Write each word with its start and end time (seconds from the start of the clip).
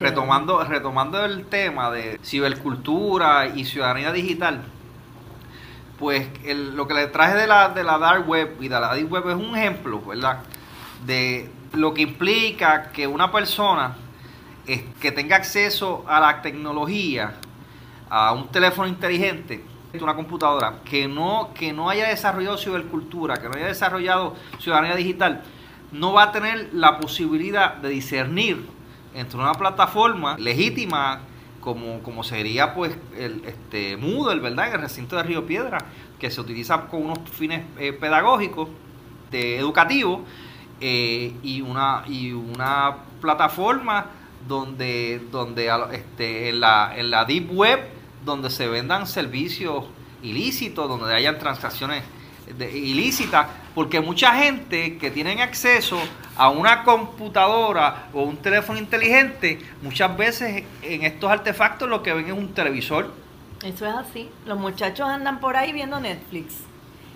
Retomando, 0.00 0.62
retomando 0.62 1.24
el 1.24 1.46
tema 1.46 1.90
de 1.90 2.20
cibercultura 2.22 3.48
y 3.48 3.64
ciudadanía 3.64 4.12
digital, 4.12 4.62
pues 5.98 6.28
lo 6.54 6.86
que 6.86 6.94
le 6.94 7.08
traje 7.08 7.34
de 7.34 7.48
la, 7.48 7.70
de 7.70 7.82
la 7.82 7.98
dark 7.98 8.28
web 8.28 8.58
y 8.60 8.68
de 8.68 8.78
la 8.78 8.94
deep 8.94 9.10
web 9.10 9.28
es 9.30 9.34
un 9.34 9.56
ejemplo, 9.56 10.00
¿verdad? 10.02 10.44
De 11.04 11.50
lo 11.72 11.94
que 11.94 12.02
implica 12.02 12.92
que 12.92 13.08
una 13.08 13.32
persona 13.32 13.96
que 15.00 15.10
tenga 15.10 15.34
acceso 15.34 16.04
a 16.06 16.20
la 16.20 16.42
tecnología, 16.42 17.34
a 18.08 18.32
un 18.34 18.46
teléfono 18.52 18.86
inteligente, 18.86 19.64
una 20.00 20.14
computadora, 20.14 20.74
que 20.84 21.08
no, 21.08 21.50
que 21.54 21.72
no 21.72 21.90
haya 21.90 22.08
desarrollado 22.08 22.56
cibercultura, 22.56 23.38
que 23.38 23.48
no 23.48 23.56
haya 23.56 23.66
desarrollado 23.66 24.36
ciudadanía 24.60 24.94
digital, 24.94 25.42
no 25.90 26.12
va 26.12 26.22
a 26.22 26.30
tener 26.30 26.70
la 26.72 27.00
posibilidad 27.00 27.74
de 27.74 27.88
discernir 27.88 28.77
entre 29.14 29.38
una 29.38 29.54
plataforma 29.54 30.36
legítima 30.38 31.20
como, 31.60 32.02
como 32.02 32.22
sería 32.24 32.74
pues 32.74 32.96
el 33.16 33.44
este 33.44 33.96
Moodle, 33.96 34.40
¿verdad? 34.40 34.68
En 34.68 34.74
el 34.74 34.80
recinto 34.82 35.16
de 35.16 35.22
Río 35.22 35.46
Piedra, 35.46 35.78
que 36.18 36.30
se 36.30 36.40
utiliza 36.40 36.86
con 36.86 37.02
unos 37.02 37.18
fines 37.30 37.64
eh, 37.78 37.92
pedagógicos, 37.92 38.68
de, 39.30 39.58
educativos, 39.58 40.20
eh, 40.80 41.34
y 41.42 41.60
una 41.60 42.04
y 42.06 42.32
una 42.32 42.96
plataforma 43.20 44.06
donde 44.46 45.20
donde 45.30 45.70
este, 45.92 46.50
en 46.50 46.60
la 46.60 46.92
en 46.96 47.10
la 47.10 47.24
deep 47.24 47.50
web 47.52 47.80
donde 48.24 48.48
se 48.48 48.68
vendan 48.68 49.06
servicios 49.06 49.86
ilícitos, 50.22 50.88
donde 50.88 51.14
hayan 51.14 51.38
transacciones 51.38 52.04
ilícitas, 52.72 53.46
porque 53.78 54.00
mucha 54.00 54.34
gente 54.34 54.98
que 54.98 55.08
tienen 55.08 55.38
acceso 55.38 56.00
a 56.36 56.50
una 56.50 56.82
computadora 56.82 58.08
o 58.12 58.24
un 58.24 58.36
teléfono 58.36 58.76
inteligente, 58.76 59.60
muchas 59.82 60.16
veces 60.16 60.64
en 60.82 61.04
estos 61.04 61.30
artefactos 61.30 61.88
lo 61.88 62.02
que 62.02 62.12
ven 62.12 62.26
es 62.26 62.32
un 62.32 62.48
televisor. 62.48 63.12
Eso 63.64 63.86
es 63.86 63.94
así. 63.94 64.30
Los 64.46 64.58
muchachos 64.58 65.08
andan 65.08 65.38
por 65.38 65.56
ahí 65.56 65.72
viendo 65.72 66.00
Netflix. 66.00 66.54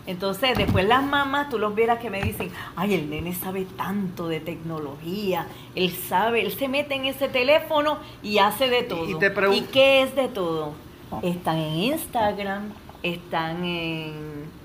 Entonces, 0.07 0.57
después 0.57 0.87
las 0.87 1.03
mamás, 1.03 1.49
tú 1.49 1.59
los 1.59 1.75
vieras 1.75 1.99
que 1.99 2.11
me 2.11 2.23
dicen, 2.23 2.53
ay, 2.77 2.95
el 2.95 3.11
nene 3.11 3.35
sabe 3.35 3.67
tanto 3.77 4.29
de 4.29 4.39
tecnología, 4.39 5.49
él 5.75 5.91
sabe, 5.91 6.43
él 6.43 6.57
se 6.57 6.69
mete 6.69 6.95
en 6.95 7.07
ese 7.07 7.27
teléfono 7.27 7.99
y 8.23 8.39
hace 8.39 8.69
de 8.69 8.85
todo. 8.85 9.11
¿Y, 9.11 9.19
te 9.19 9.33
¿Y 9.53 9.63
qué 9.63 10.03
es 10.03 10.15
de 10.15 10.29
todo? 10.29 10.75
Están 11.23 11.57
en 11.57 11.75
Instagram, 11.75 12.73
están 13.03 13.65
en 13.65 14.62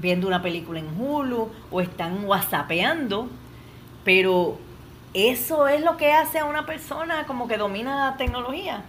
viendo 0.00 0.26
una 0.26 0.42
película 0.42 0.80
en 0.80 0.88
Hulu 1.00 1.50
o 1.70 1.80
están 1.80 2.24
whatsappeando, 2.24 3.28
pero 4.04 4.58
eso 5.14 5.68
es 5.68 5.82
lo 5.82 5.96
que 5.96 6.12
hace 6.12 6.38
a 6.38 6.44
una 6.44 6.66
persona 6.66 7.26
como 7.26 7.48
que 7.48 7.56
domina 7.56 8.10
la 8.10 8.16
tecnología. 8.16 8.84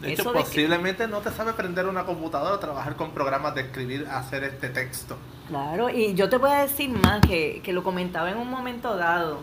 De 0.00 0.12
hecho, 0.12 0.32
posiblemente 0.32 1.06
no 1.08 1.18
te 1.20 1.30
sabe 1.30 1.52
prender 1.52 1.86
una 1.86 2.04
computadora 2.04 2.58
trabajar 2.58 2.96
con 2.96 3.10
programas 3.10 3.54
de 3.54 3.62
escribir, 3.62 4.06
hacer 4.10 4.44
este 4.44 4.70
texto. 4.70 5.16
Claro, 5.48 5.90
y 5.90 6.14
yo 6.14 6.28
te 6.28 6.38
voy 6.38 6.50
a 6.50 6.62
decir 6.62 6.88
más 6.90 7.20
que, 7.20 7.60
que 7.62 7.72
lo 7.72 7.82
comentaba 7.82 8.30
en 8.30 8.38
un 8.38 8.48
momento 8.48 8.96
dado. 8.96 9.40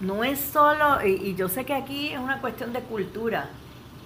No 0.00 0.24
es 0.24 0.40
solo, 0.40 1.06
y, 1.06 1.10
y 1.10 1.34
yo 1.34 1.48
sé 1.48 1.66
que 1.66 1.74
aquí 1.74 2.12
es 2.12 2.18
una 2.18 2.40
cuestión 2.40 2.72
de 2.72 2.80
cultura, 2.80 3.50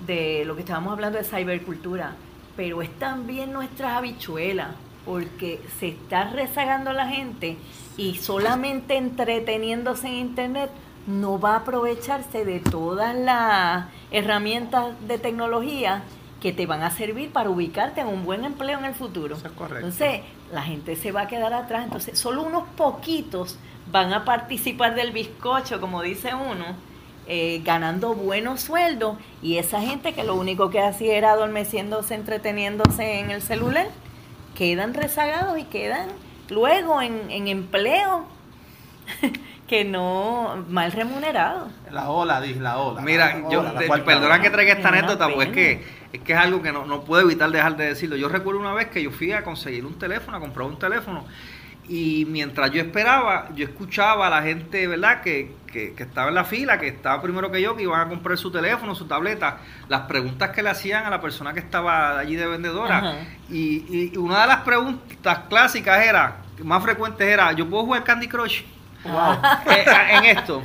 de 0.07 0.45
lo 0.45 0.57
que 0.57 0.63
estábamos 0.63 0.93
hablando 0.93 1.19
de 1.19 1.25
cybercultura, 1.25 2.17
pero 2.57 2.83
es 2.83 2.91
también 2.99 3.53
nuestras 3.53 3.93
habichuelas 3.93 4.71
porque 5.05 5.61
se 5.79 5.89
está 5.89 6.31
rezagando 6.31 6.93
la 6.93 7.09
gente 7.09 7.57
y 7.97 8.17
solamente 8.17 8.97
entreteniéndose 8.97 10.09
en 10.09 10.15
Internet 10.15 10.71
no 11.07 11.39
va 11.39 11.53
a 11.53 11.57
aprovecharse 11.59 12.45
de 12.45 12.61
todas 12.61 13.15
las 13.15 13.87
herramientas 14.11 14.95
de 15.07 15.19
tecnología 15.19 16.03
que 16.41 16.53
te 16.53 16.67
van 16.67 16.83
a 16.83 16.91
servir 16.91 17.31
para 17.31 17.51
ubicarte 17.51 18.01
en 18.03 18.07
un 18.07 18.25
buen 18.25 18.45
empleo 18.45 18.79
en 18.79 18.85
el 18.85 18.95
futuro. 18.95 19.37
Entonces, 19.77 20.21
la 20.53 20.63
gente 20.63 20.95
se 20.97 21.11
va 21.11 21.23
a 21.23 21.29
quedar 21.29 21.55
atrás. 21.55 21.85
Entonces, 21.85 22.19
solo 22.19 22.43
unos 22.43 22.65
poquitos 22.77 23.59
van 23.91 24.13
a 24.13 24.25
participar 24.25 24.95
del 24.95 25.13
bizcocho, 25.13 25.81
como 25.81 26.03
dice 26.03 26.35
uno, 26.35 26.65
eh, 27.27 27.63
ganando 27.65 28.15
buenos 28.15 28.61
sueldos. 28.61 29.17
Y 29.43 29.57
esa 29.57 29.81
gente 29.81 30.13
que 30.13 30.23
lo 30.23 30.35
único 30.35 30.69
que 30.69 30.81
hacía 30.81 31.17
era 31.17 31.33
adormeciéndose, 31.33 32.15
entreteniéndose 32.15 33.21
en 33.21 33.31
el 33.31 33.41
celular, 33.41 33.89
quedan 34.55 34.95
rezagados 34.95 35.59
y 35.59 35.65
quedan 35.65 36.09
luego 36.49 37.01
en, 37.03 37.31
en 37.31 37.49
empleo 37.49 38.27
que 39.69 39.85
no 39.85 40.65
mal 40.69 40.93
remunerados. 40.93 41.71
La 41.91 42.11
ola, 42.11 42.41
dice 42.41 42.61
la 42.61 42.79
ola. 42.79 43.01
Mira, 43.01 43.43
yo, 43.51 43.65
perdona 44.05 44.41
que 44.41 44.51
traiga 44.51 44.75
esta 44.75 44.89
anécdota, 44.89 45.29
pues 45.33 45.49
es 45.49 45.55
que, 45.55 45.85
es 46.13 46.21
que 46.21 46.33
es 46.33 46.39
algo 46.39 46.63
que 46.63 46.73
no, 46.73 46.85
no 46.87 47.03
puedo 47.03 47.23
evitar 47.23 47.51
dejar 47.51 47.77
de 47.77 47.87
decirlo. 47.87 48.17
Yo 48.17 48.29
recuerdo 48.29 48.61
una 48.61 48.75
vez 48.75 48.89
que 48.89 49.03
yo 49.03 49.11
fui 49.11 49.33
a 49.33 49.43
conseguir 49.43 49.87
un 49.87 49.99
teléfono, 49.99 50.37
a 50.37 50.41
comprar 50.41 50.67
un 50.69 50.79
teléfono, 50.79 51.25
y 51.89 52.25
mientras 52.29 52.71
yo 52.71 52.81
esperaba, 52.81 53.49
yo 53.55 53.65
escuchaba 53.65 54.27
a 54.27 54.31
la 54.31 54.43
gente, 54.43 54.87
¿verdad?, 54.87 55.21
que, 55.21 55.53
que, 55.71 55.95
estaba 55.99 56.29
en 56.29 56.35
la 56.35 56.45
fila, 56.45 56.79
que 56.79 56.89
estaba 56.89 57.21
primero 57.21 57.51
que 57.51 57.61
yo, 57.61 57.77
que 57.77 57.83
iban 57.83 58.01
a 58.01 58.09
comprar 58.09 58.39
su 58.39 58.51
teléfono, 58.51 58.95
su 58.95 59.07
tableta, 59.07 59.59
las 59.89 60.03
preguntas 60.03 60.51
que 60.51 60.63
le 60.63 60.71
hacían 60.71 61.05
a 61.05 61.11
la 61.11 61.21
persona 61.21 61.53
que 61.53 61.61
estaba 61.61 62.19
allí 62.19 62.37
de 62.37 62.47
vendedora. 62.47 63.19
Y, 63.51 64.13
y, 64.13 64.17
una 64.17 64.43
de 64.43 64.47
las 64.47 64.61
preguntas 64.61 65.41
clásicas 65.49 66.07
era, 66.07 66.37
más 66.63 66.83
frecuentes 66.83 67.27
era, 67.27 67.53
¿yo 67.53 67.69
puedo 67.69 67.85
jugar 67.85 68.05
Candy 68.05 68.29
Crush? 68.29 68.63
Eh, 69.67 69.85
en 70.13 70.25
esto. 70.25 70.63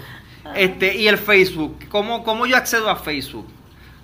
Este, 0.56 0.96
y 0.96 1.07
el 1.09 1.18
Facebook, 1.18 1.78
¿cómo, 1.90 2.24
¿cómo 2.24 2.46
yo 2.46 2.56
accedo 2.56 2.90
a 2.90 2.96
Facebook? 2.96 3.47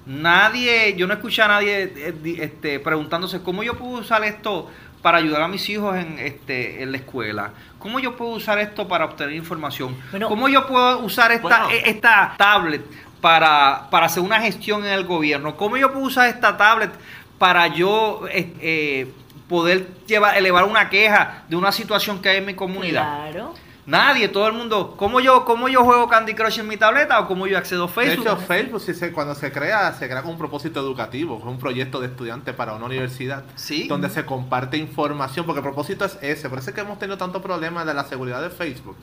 Nadie, 0.06 0.96
yo 0.96 1.08
no 1.08 1.14
escuché 1.14 1.42
a 1.42 1.48
nadie 1.48 1.92
eh, 1.96 2.38
este, 2.40 2.80
preguntándose 2.80 3.42
cómo 3.42 3.64
yo 3.64 3.76
puedo 3.76 3.94
usar 3.94 4.24
esto 4.24 4.70
para 5.06 5.20
ayudar 5.20 5.44
a 5.44 5.48
mis 5.48 5.70
hijos 5.70 5.96
en, 5.96 6.18
este, 6.18 6.82
en 6.82 6.92
la 6.92 6.98
escuela? 6.98 7.52
¿Cómo 7.78 8.00
yo 8.00 8.16
puedo 8.16 8.32
usar 8.32 8.58
esto 8.58 8.88
para 8.88 9.06
obtener 9.06 9.36
información? 9.36 9.96
¿Cómo 10.28 10.50
yo 10.50 10.66
puedo 10.66 10.98
usar 11.02 11.32
esta, 11.32 11.72
e, 11.72 11.92
esta 11.92 12.34
tablet 12.36 12.82
para, 13.22 13.88
para 13.92 14.08
hacer 14.08 14.24
una 14.24 14.42
gestión 14.42 14.84
en 14.84 14.94
el 14.94 15.06
gobierno? 15.06 15.56
¿Cómo 15.58 15.78
yo 15.78 15.94
puedo 15.94 16.08
usar 16.08 16.28
esta 16.28 16.58
tablet 16.58 16.90
para 17.38 17.68
yo 17.68 18.24
eh, 18.32 18.52
eh, 18.60 19.14
poder 19.48 19.90
llevar, 20.08 20.38
elevar 20.38 20.64
una 20.64 20.90
queja 20.90 21.44
de 21.50 21.56
una 21.56 21.72
situación 21.72 22.20
que 22.20 22.30
hay 22.30 22.38
en 22.38 22.46
mi 22.48 22.56
comunidad? 22.56 23.30
Claro. 23.30 23.54
Nadie, 23.86 24.30
todo 24.30 24.48
el 24.48 24.54
mundo. 24.54 24.96
¿Cómo 24.98 25.20
yo, 25.20 25.46
cómo 25.46 25.68
yo 25.70 25.84
juego 25.84 26.08
Candy 26.08 26.34
Crush 26.34 26.60
en 26.60 26.68
mi 26.68 26.76
tableta 26.76 27.20
o 27.20 27.28
cómo 27.28 27.46
yo 27.46 27.56
accedo 27.56 27.84
a 27.84 27.88
Facebook? 27.88 28.26
De 28.26 28.32
hecho, 28.32 28.38
Facebook, 28.38 28.82
si 28.82 28.96
se, 28.96 29.12
cuando 29.12 29.36
se 29.36 29.52
crea, 29.52 29.94
se 29.94 30.08
crea 30.08 30.24
con 30.24 30.32
un 30.32 30.38
propósito 30.40 30.80
educativo, 30.80 31.40
con 31.40 31.50
un 31.50 31.60
proyecto 31.60 32.00
de 32.00 32.08
estudiante 32.08 32.52
para 32.54 32.74
una 32.74 32.86
universidad. 32.86 33.44
Sí. 33.54 33.88
Donde 33.88 34.10
se 34.10 34.26
comparte 34.26 34.78
información, 34.78 35.46
porque 35.46 35.60
el 35.60 35.64
propósito 35.64 36.04
es 36.04 36.18
ese. 36.22 36.50
Por 36.50 36.58
eso 36.58 36.72
es 36.72 36.76
que 36.76 36.82
hemos 36.82 36.98
tenido 36.98 37.20
tanto 37.20 37.44
problema 37.44 37.86
de 37.86 37.94
la 37.94 38.06
seguridad 38.06 38.42
de 38.42 38.50
Facebook. 38.50 38.98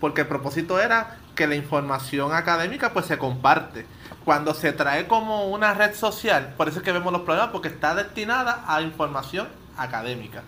Porque 0.00 0.20
el 0.20 0.26
propósito 0.26 0.78
era 0.78 1.16
que 1.34 1.46
la 1.46 1.54
información 1.54 2.34
académica 2.34 2.92
pues 2.92 3.06
se 3.06 3.16
comparte. 3.16 3.86
Cuando 4.26 4.52
se 4.52 4.72
trae 4.72 5.06
como 5.06 5.46
una 5.46 5.72
red 5.72 5.94
social, 5.94 6.52
por 6.58 6.68
eso 6.68 6.80
es 6.80 6.84
que 6.84 6.92
vemos 6.92 7.10
los 7.10 7.22
problemas, 7.22 7.52
porque 7.52 7.68
está 7.68 7.94
destinada 7.94 8.64
a 8.68 8.82
información 8.82 9.48
académica 9.78 10.42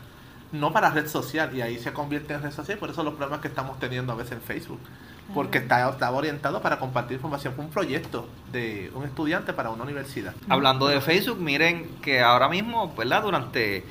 no 0.52 0.72
para 0.72 0.90
red 0.90 1.08
social 1.08 1.54
y 1.54 1.60
ahí 1.60 1.78
se 1.78 1.92
convierte 1.92 2.34
en 2.34 2.42
red 2.42 2.52
social 2.52 2.78
por 2.78 2.90
eso 2.90 3.02
los 3.02 3.14
problemas 3.14 3.40
que 3.40 3.48
estamos 3.48 3.78
teniendo 3.78 4.12
a 4.12 4.16
veces 4.16 4.32
en 4.32 4.40
Facebook. 4.40 4.80
Porque 5.34 5.58
está, 5.58 5.88
estaba 5.90 6.16
orientado 6.16 6.62
para 6.62 6.78
compartir 6.78 7.16
información 7.16 7.52
fue 7.54 7.64
un 7.66 7.70
proyecto 7.70 8.26
de 8.50 8.90
un 8.94 9.04
estudiante 9.04 9.52
para 9.52 9.68
una 9.68 9.84
universidad. 9.84 10.34
Hablando 10.48 10.86
de 10.88 11.00
Facebook 11.02 11.38
miren 11.38 11.86
que 12.00 12.22
ahora 12.22 12.48
mismo 12.48 12.94
verdad 12.94 13.22
durante 13.22 13.84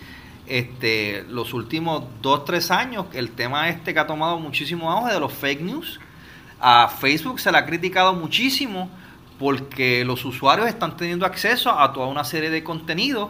este 0.47 1.23
los 1.29 1.53
últimos 1.53 2.03
dos 2.21 2.45
tres 2.45 2.71
años 2.71 3.05
el 3.13 3.31
tema 3.31 3.69
este 3.69 3.93
que 3.93 3.99
ha 3.99 4.07
tomado 4.07 4.39
muchísimo 4.39 4.89
auge 4.89 5.13
de 5.13 5.19
los 5.19 5.33
fake 5.33 5.61
news 5.61 5.99
a 6.61 6.87
Facebook 6.87 7.39
se 7.41 7.51
le 7.51 7.57
ha 7.57 7.65
criticado 7.65 8.13
muchísimo 8.13 8.89
porque 9.39 10.05
los 10.05 10.23
usuarios 10.25 10.67
están 10.67 10.97
teniendo 10.97 11.25
acceso 11.25 11.77
a 11.77 11.91
toda 11.93 12.07
una 12.07 12.23
serie 12.23 12.49
de 12.49 12.63
contenidos 12.63 13.29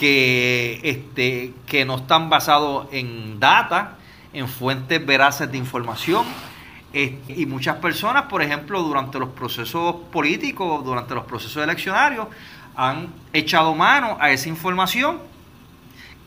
que, 0.00 0.80
este, 0.82 1.52
que 1.66 1.84
no 1.84 1.96
están 1.96 2.30
basados 2.30 2.88
en 2.90 3.38
data, 3.38 3.98
en 4.32 4.48
fuentes 4.48 5.04
veraces 5.04 5.52
de 5.52 5.58
información. 5.58 6.24
y 6.92 7.44
muchas 7.44 7.76
personas, 7.76 8.22
por 8.24 8.40
ejemplo, 8.40 8.82
durante 8.82 9.18
los 9.18 9.28
procesos 9.28 9.94
políticos, 10.10 10.82
durante 10.86 11.14
los 11.14 11.24
procesos 11.24 11.62
eleccionarios, 11.62 12.28
han 12.74 13.08
echado 13.34 13.74
mano 13.74 14.16
a 14.18 14.30
esa 14.30 14.48
información 14.48 15.18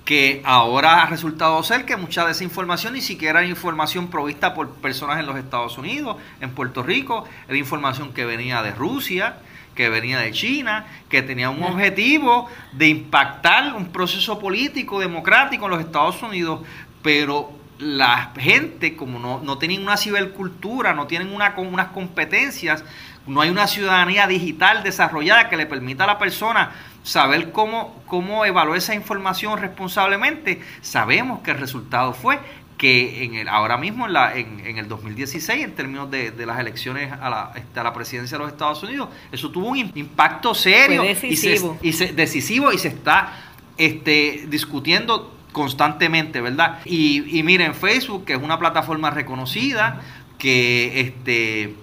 que 0.06 0.44
ahora 0.46 1.02
ha 1.02 1.08
resultado 1.08 1.62
ser 1.64 1.84
que 1.84 1.98
mucha 1.98 2.26
de 2.26 2.34
esa 2.34 2.44
información 2.44 2.94
ni 2.94 3.02
siquiera 3.02 3.40
era 3.40 3.50
información 3.50 4.08
provista 4.08 4.54
por 4.54 4.70
personas 4.70 5.20
en 5.20 5.26
los 5.26 5.36
Estados 5.36 5.80
Unidos, 5.80 6.18
en 6.42 6.52
Puerto 6.52 6.84
Rico, 6.84 7.28
era 7.48 7.58
información 7.58 8.14
que 8.14 8.24
venía 8.24 8.62
de 8.62 8.72
Rusia, 8.72 9.38
que 9.76 9.90
venía 9.90 10.20
de 10.20 10.32
China, 10.32 10.86
que 11.10 11.22
tenía 11.22 11.50
un 11.50 11.64
objetivo 11.64 12.50
de 12.72 12.90
impactar 12.90 13.74
un 13.76 13.88
proceso 13.88 14.40
político 14.40 15.00
democrático 15.00 15.66
en 15.66 15.72
los 15.72 15.80
Estados 15.82 16.22
Unidos, 16.22 16.62
pero 17.02 17.52
la 17.80 18.32
gente, 18.38 18.96
como 18.96 19.20
no, 19.20 19.40
no 19.40 19.58
tienen 19.58 19.82
una 19.82 19.98
cibercultura, 19.98 20.94
no 20.94 21.08
tienen 21.08 21.34
una, 21.34 21.54
unas 21.58 21.88
competencias, 21.88 22.84
no 23.26 23.42
hay 23.42 23.50
una 23.50 23.68
ciudadanía 23.68 24.28
digital 24.28 24.84
desarrollada 24.84 25.50
que 25.50 25.58
le 25.58 25.66
permita 25.66 26.04
a 26.04 26.08
la 26.08 26.20
persona 26.20 26.72
saber 27.04 27.52
cómo, 27.52 28.02
cómo 28.06 28.46
evaluar 28.46 28.78
esa 28.78 28.96
información 28.96 29.60
responsablemente, 29.60 30.62
sabemos 30.82 31.42
que 31.42 31.52
el 31.52 31.60
resultado 31.60 32.14
fue 32.14 32.40
que 32.84 33.24
en 33.24 33.36
el, 33.36 33.48
ahora 33.48 33.78
mismo 33.78 34.08
en, 34.08 34.12
la, 34.12 34.36
en, 34.36 34.60
en 34.60 34.78
el 34.78 34.90
2016, 34.90 35.64
en 35.64 35.74
términos 35.74 36.12
de, 36.12 36.32
de 36.32 36.46
las 36.46 36.60
elecciones 36.60 37.14
a 37.14 37.30
la, 37.30 37.54
este, 37.56 37.80
a 37.80 37.84
la, 37.84 37.94
presidencia 37.94 38.38
de 38.38 38.44
los 38.44 38.52
Estados 38.52 38.84
Unidos, 38.84 39.08
eso 39.32 39.50
tuvo 39.52 39.70
un 39.70 39.78
impacto 39.78 40.54
serio 40.54 41.02
decisivo. 41.02 41.78
Y, 41.82 41.94
se, 41.94 42.08
y 42.08 42.08
se, 42.10 42.14
decisivo 42.14 42.74
y 42.74 42.78
se 42.78 42.90
está 42.90 43.36
este, 43.78 44.48
discutiendo 44.50 45.34
constantemente, 45.54 46.42
¿verdad? 46.42 46.80
Y, 46.84 47.40
y 47.40 47.42
miren, 47.44 47.74
Facebook, 47.74 48.26
que 48.26 48.34
es 48.34 48.44
una 48.44 48.60
plataforma 48.60 49.12
reconocida, 49.12 50.02
que 50.38 51.00
este 51.00 51.76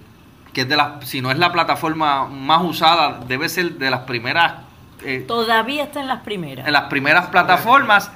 que 0.53 0.61
es 0.61 0.69
de 0.69 0.77
las, 0.77 1.09
si 1.09 1.19
no 1.19 1.31
es 1.31 1.39
la 1.39 1.51
plataforma 1.51 2.27
más 2.27 2.61
usada, 2.61 3.21
debe 3.27 3.49
ser 3.49 3.71
de 3.79 3.89
las 3.89 4.01
primeras. 4.01 4.53
Eh, 5.03 5.25
Todavía 5.27 5.85
está 5.85 6.01
en 6.01 6.07
las 6.09 6.21
primeras. 6.21 6.67
En 6.67 6.73
las 6.73 6.83
primeras 6.83 7.29
plataformas, 7.29 8.11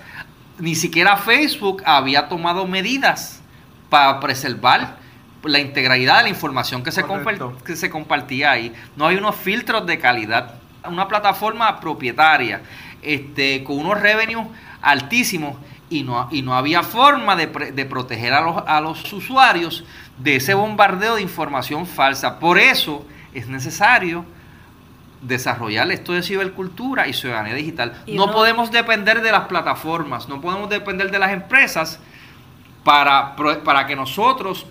ni 0.59 0.75
siquiera 0.75 1.17
Facebook 1.17 1.83
había 1.85 2.27
tomado 2.27 2.65
medidas 2.67 3.41
para 3.89 4.19
preservar 4.19 4.97
la 5.43 5.59
integralidad 5.59 6.17
de 6.17 6.23
la 6.23 6.29
información 6.29 6.83
que 6.83 6.91
se, 6.91 7.03
que 7.65 7.75
se 7.75 7.89
compartía 7.89 8.51
ahí. 8.51 8.73
No 8.95 9.07
hay 9.07 9.17
unos 9.17 9.35
filtros 9.35 9.85
de 9.85 9.99
calidad. 9.99 10.55
Una 10.87 11.07
plataforma 11.07 11.79
propietaria, 11.79 12.61
este, 13.01 13.63
con 13.63 13.79
unos 13.79 13.99
revenues 13.99 14.47
altísimos 14.81 15.57
y 15.89 16.03
no, 16.03 16.27
y 16.31 16.41
no 16.41 16.55
había 16.55 16.83
forma 16.83 17.35
de, 17.35 17.47
de 17.47 17.85
proteger 17.85 18.33
a 18.33 18.41
los, 18.41 18.63
a 18.65 18.81
los 18.81 19.11
usuarios 19.13 19.83
de 20.17 20.37
ese 20.37 20.53
bombardeo 20.53 21.15
de 21.15 21.21
información 21.21 21.85
falsa. 21.85 22.39
Por 22.39 22.57
eso 22.57 23.05
es 23.33 23.47
necesario 23.47 24.25
desarrollar 25.21 25.91
esto 25.91 26.13
de 26.13 26.21
cibercultura 26.21 27.07
y 27.07 27.13
ciudadanía 27.13 27.53
digital. 27.53 28.01
Y 28.05 28.15
no, 28.15 28.31
podemos 28.31 28.71
depender 28.71 29.21
de 29.21 29.31
las 29.31 29.47
plataformas, 29.47 30.27
no 30.27 30.41
podemos 30.41 30.69
depender 30.69 31.11
de 31.11 31.19
las 31.19 31.31
empresas 31.31 31.99
para, 32.83 33.35
para 33.63 33.87
que 33.87 33.95
nosotros, 33.95 34.65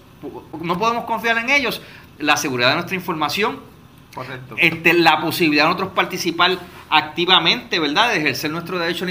no 0.61 0.79
podemos 0.79 1.05
confiar 1.05 1.39
en 1.39 1.51
ellos, 1.51 1.81
la 2.19 2.37
seguridad 2.37 2.71
de 2.71 2.75
nuestra 2.77 2.95
información, 2.95 3.75
Correcto. 4.15 4.55
Este, 4.59 4.93
la 4.93 5.21
posibilidad 5.21 5.65
de 5.65 5.71
nosotros 5.71 5.93
participar 5.93 6.57
activamente, 6.89 7.81
¿verdad? 7.81 8.11
De 8.11 8.19
ejercer 8.19 8.49
nuestro 8.51 8.79
derecho 8.79 9.07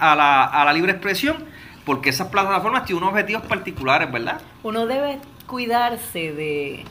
a 0.00 0.14
la, 0.14 0.44
a 0.44 0.64
la 0.66 0.72
libre 0.74 0.92
expresión, 0.92 1.36
porque 1.86 2.10
esas 2.10 2.28
plataformas 2.28 2.84
tienen 2.84 3.02
unos 3.02 3.14
objetivos 3.14 3.42
particulares, 3.44 4.12
¿verdad? 4.12 4.42
Uno 4.62 4.86
debe 4.86 5.18
cuidarse 5.46 6.32
de, 6.32 6.84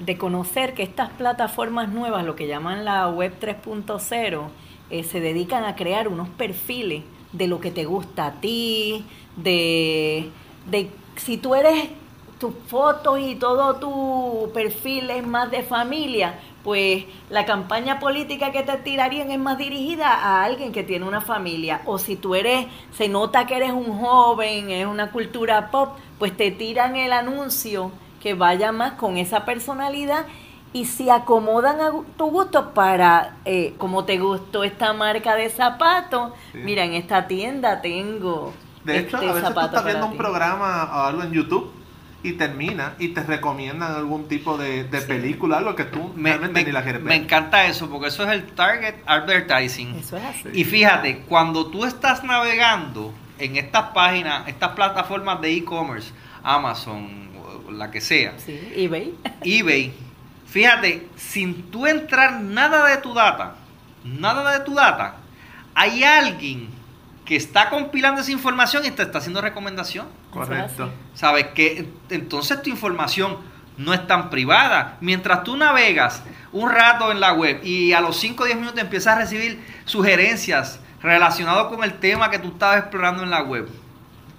de 0.00 0.16
conocer 0.16 0.74
que 0.74 0.82
estas 0.82 1.10
plataformas 1.10 1.90
nuevas, 1.90 2.24
lo 2.24 2.36
que 2.36 2.46
llaman 2.46 2.84
la 2.84 3.08
web 3.08 3.34
3.0, 3.38 4.48
eh, 4.90 5.04
se 5.04 5.20
dedican 5.20 5.64
a 5.64 5.76
crear 5.76 6.08
unos 6.08 6.28
perfiles 6.28 7.04
de 7.32 7.46
lo 7.46 7.60
que 7.60 7.70
te 7.70 7.84
gusta 7.84 8.26
a 8.26 8.32
ti, 8.40 9.04
de, 9.36 10.30
de 10.70 10.90
si 11.16 11.36
tú 11.36 11.54
eres 11.54 11.90
tus 12.38 12.54
fotos 12.66 13.20
y 13.20 13.34
todo 13.34 13.76
tu 13.76 14.50
perfil 14.54 15.10
es 15.10 15.26
más 15.26 15.50
de 15.50 15.62
familia, 15.62 16.40
pues 16.64 17.04
la 17.28 17.44
campaña 17.44 18.00
política 18.00 18.50
que 18.50 18.62
te 18.62 18.76
tirarían 18.78 19.30
es 19.30 19.38
más 19.38 19.58
dirigida 19.58 20.12
a 20.12 20.42
alguien 20.44 20.72
que 20.72 20.82
tiene 20.82 21.06
una 21.06 21.20
familia. 21.20 21.82
O 21.84 21.98
si 21.98 22.16
tú 22.16 22.34
eres, 22.34 22.66
se 22.92 23.08
nota 23.08 23.46
que 23.46 23.56
eres 23.56 23.72
un 23.72 23.98
joven, 23.98 24.70
es 24.70 24.86
una 24.86 25.10
cultura 25.10 25.70
pop, 25.70 25.98
pues 26.18 26.34
te 26.34 26.50
tiran 26.50 26.96
el 26.96 27.12
anuncio 27.12 27.92
que 28.20 28.34
vaya 28.34 28.72
más 28.72 28.92
con 28.92 29.16
esa 29.16 29.44
personalidad 29.44 30.26
y 30.72 30.84
si 30.84 31.10
acomodan 31.10 31.80
a 31.80 31.90
tu 32.16 32.30
gusto 32.30 32.72
para, 32.72 33.36
eh, 33.44 33.74
como 33.78 34.04
te 34.04 34.18
gustó 34.18 34.62
esta 34.62 34.92
marca 34.92 35.34
de 35.34 35.50
zapatos, 35.50 36.32
mira, 36.54 36.84
en 36.84 36.94
esta 36.94 37.26
tienda 37.26 37.80
tengo. 37.80 38.54
De 38.84 39.00
hecho, 39.00 39.16
este 39.16 39.28
a 39.28 39.32
veces 39.32 39.52
tú 39.52 39.60
estás 39.60 39.84
viendo 39.84 40.06
un 40.06 40.16
programa 40.16 40.90
o 40.94 41.06
algo 41.06 41.22
en 41.22 41.32
YouTube 41.32 41.72
y 42.22 42.32
termina 42.34 42.94
y 42.98 43.08
te 43.08 43.22
recomiendan 43.22 43.94
algún 43.94 44.28
tipo 44.28 44.56
de, 44.58 44.84
de 44.84 45.00
sí. 45.00 45.06
película, 45.08 45.58
algo 45.58 45.74
que 45.74 45.84
tú 45.84 46.12
me, 46.14 46.30
realmente 46.30 46.60
me, 46.60 46.66
ni 46.66 46.72
la 46.72 46.82
quieres 46.82 47.02
ver. 47.02 47.08
Me 47.08 47.24
encanta 47.24 47.66
eso, 47.66 47.90
porque 47.90 48.08
eso 48.08 48.22
es 48.24 48.30
el 48.30 48.46
target 48.52 48.94
advertising. 49.06 49.96
Eso 49.96 50.18
es 50.18 50.24
así. 50.24 50.48
Y 50.52 50.64
fíjate, 50.64 51.22
cuando 51.28 51.66
tú 51.66 51.84
estás 51.84 52.22
navegando 52.22 53.12
en 53.38 53.56
estas 53.56 53.90
páginas, 53.90 54.46
estas 54.46 54.70
plataformas 54.70 55.40
de 55.40 55.52
e-commerce, 55.52 56.12
Amazon, 56.42 57.29
la 57.70 57.90
que 57.90 58.00
sea, 58.00 58.34
sí, 58.38 58.72
eBay. 58.74 59.14
eBay, 59.42 59.92
fíjate, 60.46 61.08
sin 61.16 61.70
tú 61.70 61.86
entrar 61.86 62.40
nada 62.40 62.86
de 62.86 62.98
tu 62.98 63.14
data, 63.14 63.56
nada 64.04 64.58
de 64.58 64.64
tu 64.64 64.74
data, 64.74 65.16
hay 65.74 66.04
alguien 66.04 66.68
que 67.24 67.36
está 67.36 67.70
compilando 67.70 68.20
esa 68.20 68.32
información 68.32 68.84
y 68.84 68.90
te 68.90 69.02
está 69.02 69.18
haciendo 69.18 69.40
recomendación. 69.40 70.08
Correcto. 70.30 70.90
Sabes 71.14 71.46
que 71.54 71.88
entonces 72.08 72.60
tu 72.60 72.70
información 72.70 73.36
no 73.76 73.94
es 73.94 74.06
tan 74.06 74.30
privada. 74.30 74.96
Mientras 75.00 75.44
tú 75.44 75.56
navegas 75.56 76.22
un 76.52 76.70
rato 76.70 77.12
en 77.12 77.20
la 77.20 77.32
web 77.32 77.60
y 77.62 77.92
a 77.92 78.00
los 78.00 78.16
5 78.18 78.42
o 78.42 78.46
10 78.46 78.58
minutos 78.58 78.80
empiezas 78.80 79.16
a 79.16 79.20
recibir 79.20 79.64
sugerencias 79.84 80.80
relacionadas 81.02 81.66
con 81.66 81.82
el 81.84 81.94
tema 81.94 82.30
que 82.30 82.38
tú 82.38 82.48
estabas 82.48 82.80
explorando 82.80 83.22
en 83.22 83.30
la 83.30 83.42
web. 83.42 83.68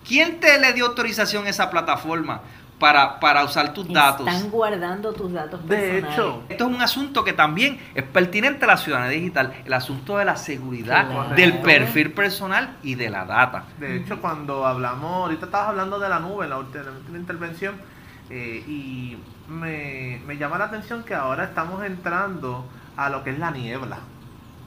¿Quién 0.07 0.39
te 0.39 0.59
le 0.59 0.73
dio 0.73 0.87
autorización 0.87 1.45
a 1.45 1.49
esa 1.49 1.69
plataforma? 1.69 2.41
Para, 2.81 3.19
para, 3.19 3.43
usar 3.43 3.75
tus 3.75 3.87
datos. 3.87 4.27
Están 4.27 4.49
guardando 4.49 5.13
tus 5.13 5.31
datos 5.31 5.59
personales. 5.61 6.03
De 6.03 6.09
hecho, 6.09 6.43
esto 6.49 6.67
es 6.67 6.75
un 6.75 6.81
asunto 6.81 7.23
que 7.23 7.31
también 7.31 7.79
es 7.93 8.03
pertinente 8.03 8.65
a 8.65 8.69
la 8.69 8.77
ciudadanía 8.77 9.11
digital, 9.11 9.53
el 9.63 9.73
asunto 9.73 10.17
de 10.17 10.25
la 10.25 10.35
seguridad 10.35 11.35
del 11.35 11.59
perfil 11.59 12.11
personal 12.11 12.77
y 12.81 12.95
de 12.95 13.11
la 13.11 13.25
data. 13.25 13.65
De 13.79 13.97
hecho, 13.97 14.19
cuando 14.19 14.65
hablamos, 14.65 15.11
ahorita 15.11 15.45
estabas 15.45 15.69
hablando 15.69 15.99
de 15.99 16.09
la 16.09 16.17
nube 16.19 16.45
en 16.45 16.49
la 16.49 16.57
última 16.57 17.17
intervención, 17.19 17.75
eh, 18.31 18.63
y 18.67 19.15
me, 19.47 20.19
me 20.25 20.37
llama 20.37 20.57
la 20.57 20.65
atención 20.65 21.03
que 21.03 21.13
ahora 21.13 21.43
estamos 21.43 21.85
entrando 21.85 22.65
a 22.97 23.11
lo 23.11 23.23
que 23.23 23.29
es 23.29 23.37
la 23.37 23.51
niebla. 23.51 23.99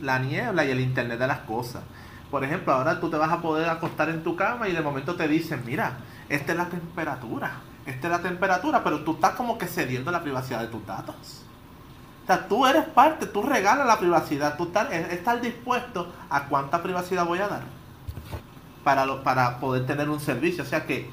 La 0.00 0.20
niebla 0.20 0.64
y 0.64 0.70
el 0.70 0.78
Internet 0.78 1.18
de 1.18 1.26
las 1.26 1.40
cosas. 1.40 1.82
Por 2.30 2.44
ejemplo, 2.44 2.74
ahora 2.74 3.00
tú 3.00 3.10
te 3.10 3.16
vas 3.16 3.32
a 3.32 3.40
poder 3.40 3.68
acostar 3.68 4.08
en 4.08 4.22
tu 4.22 4.36
cama 4.36 4.68
y 4.68 4.72
de 4.72 4.82
momento 4.82 5.16
te 5.16 5.26
dicen, 5.26 5.62
mira, 5.66 5.94
esta 6.28 6.52
es 6.52 6.58
la 6.58 6.66
temperatura 6.66 7.73
esta 7.86 8.06
es 8.06 8.10
la 8.10 8.22
temperatura, 8.22 8.82
pero 8.82 9.00
tú 9.00 9.12
estás 9.12 9.34
como 9.34 9.58
que 9.58 9.66
cediendo 9.66 10.10
la 10.10 10.22
privacidad 10.22 10.60
de 10.60 10.68
tus 10.68 10.84
datos. 10.86 11.44
O 12.24 12.26
sea, 12.26 12.48
tú 12.48 12.66
eres 12.66 12.84
parte, 12.86 13.26
tú 13.26 13.42
regalas 13.42 13.86
la 13.86 13.98
privacidad, 13.98 14.56
tú 14.56 14.64
estás, 14.64 15.42
dispuesto 15.42 16.10
a 16.30 16.44
cuánta 16.44 16.82
privacidad 16.82 17.26
voy 17.26 17.40
a 17.40 17.48
dar 17.48 17.62
para, 18.82 19.22
para 19.22 19.60
poder 19.60 19.86
tener 19.86 20.08
un 20.08 20.20
servicio. 20.20 20.64
O 20.64 20.66
sea 20.66 20.86
que 20.86 21.10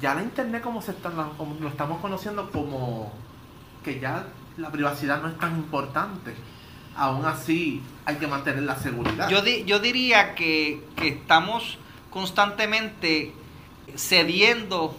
ya 0.00 0.14
la 0.14 0.22
internet 0.22 0.62
como, 0.62 0.82
se 0.82 0.90
está, 0.90 1.10
como 1.10 1.54
lo 1.60 1.68
estamos 1.68 2.00
conociendo 2.00 2.50
como 2.50 3.12
que 3.84 4.00
ya 4.00 4.26
la 4.56 4.70
privacidad 4.70 5.22
no 5.22 5.28
es 5.28 5.38
tan 5.38 5.56
importante. 5.56 6.34
Aún 6.96 7.24
así 7.24 7.80
hay 8.04 8.16
que 8.16 8.26
mantener 8.26 8.64
la 8.64 8.76
seguridad. 8.76 9.28
Yo, 9.28 9.42
di, 9.42 9.64
yo 9.64 9.78
diría 9.78 10.34
que, 10.34 10.84
que 10.96 11.08
estamos 11.08 11.78
constantemente 12.10 13.32
cediendo 13.96 14.96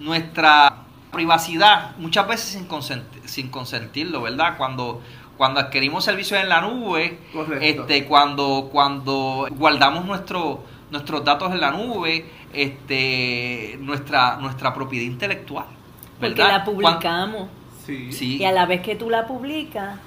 nuestra 0.00 0.74
privacidad, 1.12 1.96
muchas 1.98 2.26
veces 2.26 2.48
sin, 2.48 2.64
consentir, 2.64 3.22
sin 3.28 3.48
consentirlo, 3.48 4.22
¿verdad? 4.22 4.56
Cuando, 4.56 5.02
cuando 5.36 5.60
adquirimos 5.60 6.04
servicios 6.04 6.40
en 6.40 6.48
la 6.48 6.62
nube, 6.62 7.18
Correcto. 7.32 7.82
este, 7.82 8.06
cuando, 8.06 8.68
cuando 8.72 9.46
guardamos 9.50 10.04
nuestro, 10.04 10.64
nuestros 10.90 11.24
datos 11.24 11.52
en 11.52 11.60
la 11.60 11.70
nube, 11.70 12.24
este, 12.52 13.78
nuestra, 13.80 14.36
nuestra 14.36 14.74
propiedad 14.74 15.04
intelectual. 15.04 15.66
¿verdad? 16.20 16.64
Porque 16.64 16.82
la 16.82 16.92
publicamos. 16.92 17.48
Sí. 17.84 18.12
Sí. 18.12 18.36
Y 18.38 18.44
a 18.44 18.52
la 18.52 18.66
vez 18.66 18.82
que 18.82 18.94
tú 18.94 19.10
la 19.10 19.26
publicas, 19.26 19.98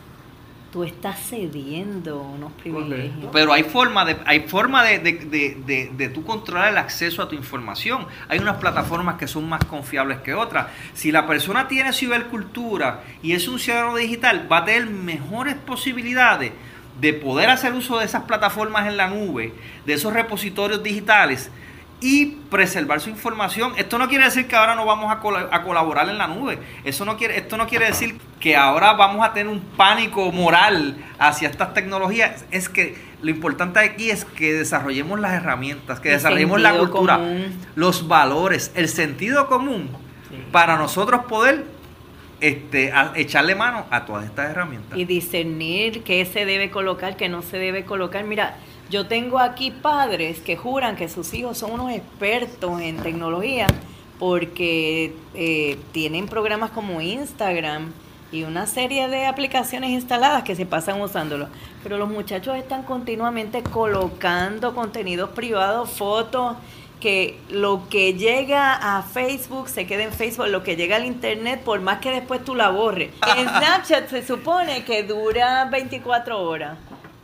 tú 0.73 0.83
estás 0.83 1.19
cediendo 1.29 2.19
unos 2.19 2.51
privilegios. 2.53 3.29
Pero 3.31 3.53
hay 3.53 3.61
forma 3.61 4.03
de, 4.05 4.17
hay 4.25 4.39
forma 4.39 4.83
de, 4.83 4.97
de, 4.97 5.13
de, 5.13 5.57
de, 5.63 5.91
de 5.95 6.09
tú 6.09 6.25
controlar 6.25 6.71
el 6.71 6.79
acceso 6.79 7.21
a 7.21 7.29
tu 7.29 7.35
información. 7.35 8.07
Hay 8.27 8.39
unas 8.39 8.57
plataformas 8.57 9.19
que 9.19 9.27
son 9.27 9.47
más 9.47 9.63
confiables 9.65 10.17
que 10.21 10.33
otras. 10.33 10.67
Si 10.95 11.11
la 11.11 11.27
persona 11.27 11.67
tiene 11.67 11.93
cibercultura 11.93 13.03
y 13.21 13.33
es 13.33 13.47
un 13.47 13.59
ciudadano 13.59 13.95
digital, 13.95 14.51
va 14.51 14.57
a 14.57 14.65
tener 14.65 14.87
mejores 14.87 15.53
posibilidades 15.53 16.51
de 16.99 17.13
poder 17.13 17.51
hacer 17.51 17.73
uso 17.73 17.99
de 17.99 18.05
esas 18.05 18.23
plataformas 18.23 18.87
en 18.87 18.97
la 18.97 19.07
nube, 19.07 19.53
de 19.85 19.93
esos 19.93 20.11
repositorios 20.11 20.81
digitales 20.81 21.51
y 22.03 22.25
preservar 22.25 22.99
su 22.99 23.09
información. 23.09 23.71
Esto 23.77 23.97
no 23.97 24.09
quiere 24.09 24.25
decir 24.25 24.45
que 24.45 24.57
ahora 24.57 24.75
no 24.75 24.85
vamos 24.85 25.09
a, 25.09 25.21
a, 25.55 25.63
colaborar 25.63 26.09
en 26.09 26.17
la 26.17 26.27
nube. 26.27 26.59
Eso 26.83 27.05
no 27.05 27.15
quiere, 27.15 27.37
esto 27.37 27.55
no 27.55 27.65
quiere 27.65 27.85
decir 27.85 28.17
que 28.41 28.57
ahora 28.57 28.91
vamos 28.91 29.25
a 29.25 29.31
tener 29.31 29.47
un 29.47 29.61
pánico 29.61 30.29
moral 30.33 30.97
hacia 31.17 31.47
estas 31.47 31.73
tecnologías. 31.73 32.43
Es 32.51 32.67
que 32.67 32.97
lo 33.21 33.29
importante 33.29 33.79
aquí 33.79 34.09
es 34.09 34.25
que 34.25 34.51
desarrollemos 34.51 35.17
las 35.21 35.31
herramientas, 35.31 36.01
que 36.01 36.09
desarrollemos 36.09 36.59
la 36.59 36.77
cultura, 36.77 37.21
los 37.75 38.05
valores, 38.09 38.73
el 38.75 38.89
sentido 38.89 39.47
común 39.47 39.89
para 40.51 40.75
nosotros 40.75 41.23
poder 41.23 41.63
este, 42.41 42.91
echarle 43.15 43.55
mano 43.55 43.85
a 43.89 44.03
todas 44.03 44.25
estas 44.25 44.49
herramientas. 44.49 44.97
Y 44.97 45.05
discernir 45.05 46.03
qué 46.03 46.25
se 46.25 46.43
debe 46.43 46.69
colocar, 46.69 47.15
qué 47.15 47.29
no 47.29 47.41
se 47.41 47.57
debe 47.57 47.85
colocar. 47.85 48.25
Mira, 48.25 48.57
yo 48.93 49.07
tengo 49.07 49.39
aquí 49.39 49.71
padres 49.71 50.39
que 50.39 50.55
juran 50.55 50.95
que 50.95 51.09
sus 51.09 51.33
hijos 51.33 51.57
son 51.57 51.71
unos 51.71 51.91
expertos 51.91 52.79
en 52.79 52.97
tecnología 52.97 53.65
porque 54.19 55.15
eh, 55.33 55.79
tienen 55.91 56.27
programas 56.27 56.69
como 56.69 57.01
Instagram 57.01 57.91
y 58.31 58.43
una 58.43 58.67
serie 58.67 59.07
de 59.07 59.25
aplicaciones 59.25 59.89
instaladas 59.89 60.43
que 60.43 60.55
se 60.55 60.67
pasan 60.67 61.01
usándolo. 61.01 61.47
Pero 61.81 61.97
los 61.97 62.07
muchachos 62.07 62.55
están 62.55 62.83
continuamente 62.83 63.63
colocando 63.63 64.75
contenidos 64.75 65.31
privados, 65.31 65.89
fotos, 65.89 66.55
que 66.99 67.39
lo 67.49 67.89
que 67.89 68.13
llega 68.13 68.75
a 68.75 69.01
Facebook 69.01 69.69
se 69.69 69.87
queda 69.87 70.03
en 70.03 70.13
Facebook, 70.13 70.49
lo 70.49 70.61
que 70.61 70.75
llega 70.75 70.97
al 70.97 71.05
Internet, 71.05 71.61
por 71.63 71.81
más 71.81 71.97
que 71.97 72.11
después 72.11 72.45
tú 72.45 72.53
la 72.53 72.69
borres. 72.69 73.09
En 73.37 73.49
Snapchat 73.57 74.07
se 74.11 74.23
supone 74.23 74.85
que 74.85 75.01
dura 75.01 75.65
24 75.65 76.39
horas 76.39 76.77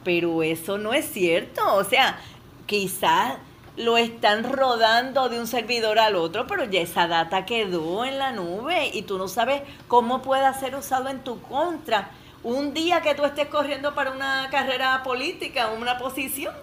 pero 0.04 0.44
eso 0.44 0.78
no 0.78 0.94
es 0.94 1.06
cierto. 1.12 1.62
O 1.76 1.84
sea, 1.84 2.20
quizás 2.66 3.38
lo 3.78 3.98
están 3.98 4.44
rodando 4.52 5.30
de 5.30 5.40
un 5.40 5.48
servidor 5.48 6.00
al 6.00 6.16
otro, 6.16 6.48
pero 6.48 6.66
ya 6.66 6.82
esa 6.82 7.08
data 7.08 7.46
quedó 7.46 8.04
en 8.04 8.18
la 8.18 8.32
nube 8.32 8.92
y 8.94 9.04
tú 9.04 9.18
no 9.18 9.28
sabes 9.28 9.62
cómo 9.88 10.22
puede 10.22 10.54
ser 10.56 10.76
usado 10.76 11.10
en 11.10 11.24
tu 11.24 11.42
contra. 11.42 12.12
Un 12.44 12.74
día 12.74 13.02
que 13.02 13.16
tú 13.16 13.24
estés 13.26 13.48
corriendo 13.48 13.96
para 13.96 14.12
una 14.12 14.50
carrera 14.52 15.02
política, 15.04 15.70
una 15.70 15.98
posición, 15.98 16.54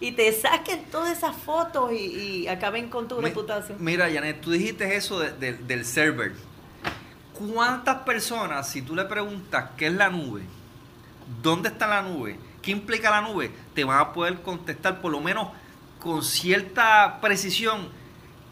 y 0.00 0.12
te 0.12 0.30
saquen 0.32 0.84
todas 0.90 1.16
esas 1.16 1.34
fotos 1.34 1.92
y, 1.92 2.46
acaben 2.48 2.88
con 2.90 3.08
tu 3.08 3.20
reputación. 3.20 3.78
Mira, 3.80 4.10
Janet, 4.12 4.40
tú 4.40 4.50
dijiste 4.50 4.96
eso 4.96 5.20
del 5.20 5.84
server. 5.84 6.34
¿Cuántas 7.32 8.02
personas, 8.02 8.68
si 8.68 8.82
tú 8.82 8.94
le 8.94 9.04
preguntas 9.04 9.70
qué 9.76 9.86
es 9.86 9.92
la 9.92 10.08
nube, 10.08 10.42
dónde 11.42 11.68
está 11.68 11.86
la 11.86 12.02
nube, 12.02 12.38
¿Qué 12.66 12.72
implica 12.72 13.12
la 13.12 13.20
nube? 13.20 13.52
Te 13.76 13.84
van 13.84 14.00
a 14.00 14.12
poder 14.12 14.42
contestar 14.42 15.00
por 15.00 15.12
lo 15.12 15.20
menos 15.20 15.50
con 16.00 16.24
cierta 16.24 17.20
precisión. 17.20 17.88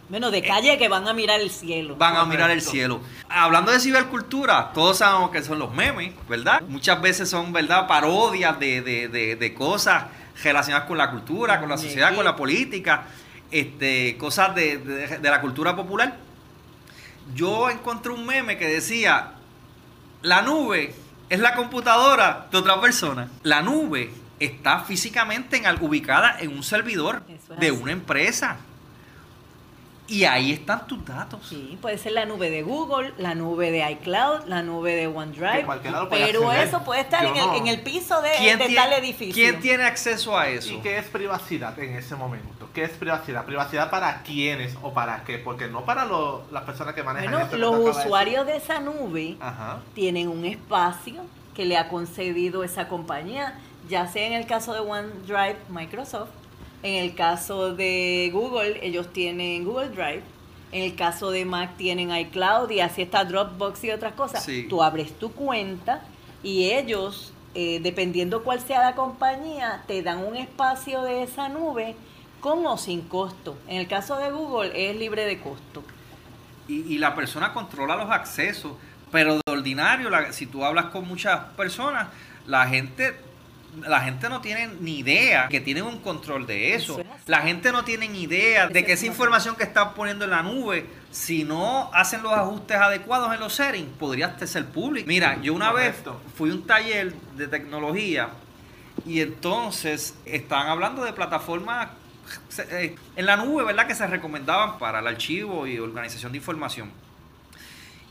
Bueno, 0.09 0.31
de 0.31 0.41
calle 0.41 0.79
que 0.79 0.87
van 0.87 1.09
a 1.09 1.13
mirar 1.13 1.41
el 1.41 1.51
cielo. 1.51 1.97
Van 1.97 2.15
a 2.15 2.25
mirar 2.25 2.49
el 2.53 2.61
cielo. 2.61 3.01
Hablando 3.29 3.73
de 3.73 3.81
cibercultura, 3.81 4.71
todos 4.73 4.99
sabemos 4.99 5.33
que 5.33 5.43
son 5.43 5.59
los 5.59 5.75
memes, 5.75 6.13
¿verdad? 6.29 6.63
Muchas 6.69 7.03
veces 7.03 7.29
son, 7.29 7.53
¿verdad? 7.53 7.89
Parodias 7.89 8.57
de, 8.61 9.55
cosas 9.59 10.05
relacionadas 10.45 10.87
con 10.87 10.97
la 10.97 11.11
cultura, 11.11 11.59
con 11.59 11.69
la 11.69 11.77
sociedad, 11.77 12.15
con 12.15 12.25
la 12.25 12.37
política, 12.37 13.07
este, 13.51 14.17
cosas 14.17 14.55
de, 14.55 14.79
de 14.79 15.29
la 15.29 15.41
cultura 15.41 15.75
popular. 15.75 16.17
Yo 17.35 17.69
encontré 17.69 18.13
un 18.13 18.25
meme 18.25 18.57
que 18.57 18.69
decía, 18.69 19.33
la 20.23 20.41
nube 20.43 20.95
es 21.29 21.41
la 21.41 21.55
computadora 21.55 22.47
de 22.51 22.59
otra 22.59 22.81
persona. 22.81 23.29
La 23.43 23.63
nube 23.63 24.11
está 24.39 24.81
físicamente 24.81 25.57
en, 25.57 25.83
ubicada 25.83 26.37
en 26.39 26.53
un 26.53 26.63
servidor 26.63 27.23
de 27.59 27.73
una 27.73 27.93
empresa. 27.93 28.59
Y 30.07 30.25
ahí 30.25 30.53
están 30.53 30.87
tus 30.87 31.05
datos. 31.05 31.41
Sí, 31.49 31.79
puede 31.81 31.97
ser 31.97 32.13
la 32.13 32.27
nube 32.27 32.51
de 32.51 32.63
Google, 32.63 33.15
la 33.17 33.35
nube 33.35 33.71
de 33.71 33.91
iCloud, 33.93 34.45
la 34.47 34.63
nube 34.63 34.95
de 34.95 35.07
OneDrive. 35.07 35.67
Pero 36.11 36.53
eso 36.53 36.85
puede 36.85 37.01
estar 37.01 37.25
en 37.25 37.67
el, 37.67 37.81
piso 37.81 38.21
de, 38.21 38.31
tal 38.75 38.93
edificio. 38.93 39.35
¿Quién 39.35 39.61
tiene 39.61 39.85
acceso 39.85 40.37
a 40.37 40.49
eso? 40.49 40.75
¿Y 40.75 40.79
qué 40.79 40.99
es 40.99 41.07
privacidad 41.07 41.79
en 41.79 41.97
ese 41.97 42.17
momento? 42.17 42.69
¿Qué 42.75 42.85
es 42.85 42.91
privacidad? 42.91 43.47
¿Privacidad 43.47 43.91
para 43.91 44.23
quiénes 44.23 44.77
o 44.83 44.93
para 44.93 45.25
qué? 45.25 45.39
Porque 45.39 45.69
no 45.69 45.85
para 45.85 46.05
las 46.51 46.63
personas 46.65 46.95
que 46.95 47.03
manejan 47.03 47.33
bueno, 47.33 47.57
Los 47.57 47.97
usuarios 47.97 48.47
de, 48.47 48.57
esa 48.57 48.81
nube 48.81 49.37
tienen 49.95 50.29
un 50.29 50.45
espacio 50.45 51.25
que 51.55 51.65
le 51.65 51.79
ha 51.79 51.89
concedido 51.89 52.63
esa 52.63 52.89
compañía, 52.89 53.59
ya 53.89 54.07
sea 54.07 54.27
en 54.27 54.33
el 54.35 54.47
caso 54.47 54.75
de 54.75 54.81
OneDrive, 54.81 55.57
Microsoft 55.71 56.31
en 56.85 57.03
el 57.03 57.15
caso 57.15 57.75
de 57.75 58.29
Google, 58.31 58.79
ellos 58.83 59.11
tienen 59.11 59.65
Google 59.65 59.89
Drive. 59.89 60.23
En 60.71 60.83
el 60.83 60.95
caso 60.95 61.31
de 61.31 61.47
Mac 61.47 61.79
tienen 61.79 62.15
iCloud 62.15 62.71
y 62.71 62.81
así 62.81 63.01
está 63.01 63.25
Dropbox 63.25 63.85
y 63.85 63.91
otras 63.91 64.13
cosas. 64.13 64.47
Tú 64.69 64.83
abres 64.83 65.19
tu 65.19 65.33
cuenta 65.33 66.03
y 66.43 66.73
ellos, 66.73 67.33
eh, 67.55 67.81
dependiendo 67.83 68.45
cuál 68.45 68.61
sea 68.61 68.81
la 68.81 68.95
compañía, 68.95 69.83
te 69.87 70.03
dan 70.03 70.19
un 70.19 70.37
espacio 70.37 71.01
de 71.03 71.23
esa 71.23 71.49
nube 71.49 71.97
con 72.41 72.67
o 72.67 72.77
sin 72.77 73.01
costo. 73.01 73.57
En 73.67 73.79
el 73.79 73.89
caso 73.89 74.19
de 74.19 74.31
Google 74.31 74.73
es 74.75 74.95
libre 74.95 75.25
de 75.25 75.41
costo. 75.41 75.83
Y, 76.69 76.83
y 76.93 76.99
la 76.99 77.15
persona 77.15 77.55
controla 77.55 77.97
los 77.97 78.11
accesos, 78.11 78.73
pero 79.11 79.37
de 79.37 79.43
ordinario, 79.47 80.11
si 80.33 80.45
tú 80.45 80.63
hablas 80.63 80.87
con 80.87 81.09
muchas 81.09 81.45
personas, 81.57 82.09
la 82.47 82.67
gente 82.67 83.15
la 83.83 84.01
gente 84.01 84.29
no 84.29 84.41
tiene 84.41 84.69
ni 84.81 84.99
idea 84.99 85.49
que 85.49 85.61
tienen 85.61 85.85
un 85.85 85.99
control 85.99 86.47
de 86.47 86.75
eso. 86.75 87.01
La 87.27 87.41
gente 87.41 87.73
no 87.73 87.85
tiene 87.85 88.09
ni 88.09 88.23
idea 88.23 88.69
de 88.69 88.85
que 88.85 88.93
esa 88.93 89.07
información 89.07 89.57
que 89.57 89.65
están 89.65 89.95
poniendo 89.95 90.25
en 90.25 90.31
la 90.31 90.43
nube, 90.43 90.87
si 91.11 91.45
no 91.45 91.91
hacen 91.93 92.23
los 92.23 92.33
ajustes 92.33 92.77
adecuados 92.77 93.33
en 93.35 93.41
los 93.41 93.55
settings, 93.55 93.89
podría 93.99 94.37
ser 94.47 94.67
público. 94.67 95.07
Mira, 95.09 95.41
yo 95.41 95.55
una 95.55 95.73
vez 95.73 95.97
fui 96.37 96.51
a 96.51 96.55
un 96.55 96.67
taller 96.67 97.13
de 97.37 97.49
tecnología 97.49 98.31
y 99.07 99.21
entonces 99.21 100.15
estaban 100.25 100.69
hablando 100.69 101.05
de 101.05 101.13
plataformas 101.13 101.89
eh, 102.71 102.97
en 103.17 103.27
la 103.27 103.37
nube, 103.37 103.65
¿verdad? 103.65 103.87
Que 103.87 103.95
se 103.95 104.07
recomendaban 104.07 104.79
para 104.79 105.01
el 105.01 105.07
archivo 105.07 105.67
y 105.67 105.79
organización 105.79 106.33
de 106.33 106.39
información. 106.39 106.91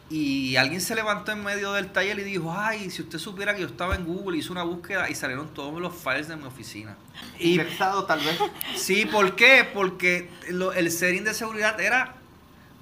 Y 0.09 0.57
alguien 0.57 0.81
se 0.81 0.95
levantó 0.95 1.31
en 1.31 1.43
medio 1.43 1.73
del 1.73 1.91
taller 1.91 2.19
y 2.19 2.23
dijo, 2.23 2.53
ay, 2.55 2.89
si 2.91 3.01
usted 3.01 3.17
supiera 3.17 3.55
que 3.55 3.61
yo 3.61 3.67
estaba 3.67 3.95
en 3.95 4.05
Google, 4.05 4.37
hice 4.37 4.51
una 4.51 4.63
búsqueda 4.63 5.09
y 5.09 5.15
salieron 5.15 5.47
todos 5.53 5.81
los 5.81 5.95
files 5.95 6.27
de 6.27 6.35
mi 6.35 6.43
oficina. 6.43 6.95
Y 7.39 7.51
Indexado 7.51 8.05
tal 8.05 8.19
vez. 8.19 8.37
Sí, 8.75 9.05
¿por 9.05 9.35
qué? 9.35 9.67
Porque 9.73 10.29
el 10.75 10.91
setting 10.91 11.23
de 11.23 11.33
seguridad 11.33 11.79
era 11.79 12.15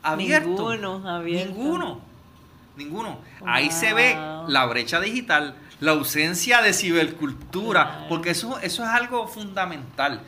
abierto. 0.01 0.71
Ninguno, 0.71 1.07
abierto. 1.07 1.53
Ninguno. 1.53 2.01
Ninguno. 2.75 3.19
Ahí 3.45 3.71
se 3.71 3.93
ve 3.93 4.15
la 4.47 4.65
brecha 4.65 4.99
digital, 4.99 5.55
la 5.79 5.91
ausencia 5.91 6.61
de 6.61 6.73
cibercultura, 6.73 8.07
porque 8.09 8.31
eso, 8.31 8.59
eso 8.59 8.83
es 8.83 8.89
algo 8.89 9.27
fundamental. 9.27 10.21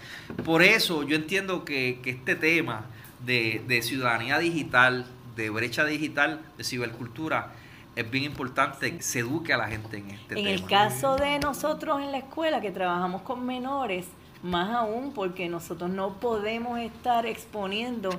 Por 0.46 0.62
eso 0.62 1.04
yo 1.04 1.16
entiendo 1.16 1.66
que, 1.66 2.00
este 2.06 2.36
tema 2.36 2.86
de, 3.26 3.64
de 3.68 3.82
ciudadanía 3.82 4.40
digital, 4.40 5.06
de 5.36 5.50
brecha 5.50 5.86
digital, 5.86 6.42
de 6.58 6.64
cibercultura, 6.64 7.54
es 7.96 8.10
bien 8.10 8.24
importante 8.24 8.96
que 8.96 9.04
se 9.04 9.20
eduque 9.20 9.54
a 9.54 9.58
la 9.58 9.68
gente 9.68 9.98
en 9.98 10.10
este 10.12 10.36
tema. 10.36 10.40
En 10.42 10.48
el 10.48 10.66
caso 10.66 11.16
de 11.16 11.40
nosotros 11.40 12.02
en 12.02 12.12
la 12.12 12.20
escuela 12.20 12.60
que 12.62 12.72
trabajamos 12.72 13.22
con 13.22 13.46
menores, 13.46 14.08
más 14.42 14.72
aún 14.72 15.14
porque 15.14 15.48
nosotros 15.48 15.90
no 15.90 16.16
podemos 16.20 16.80
estar 16.80 17.26
exponiendo 17.26 18.10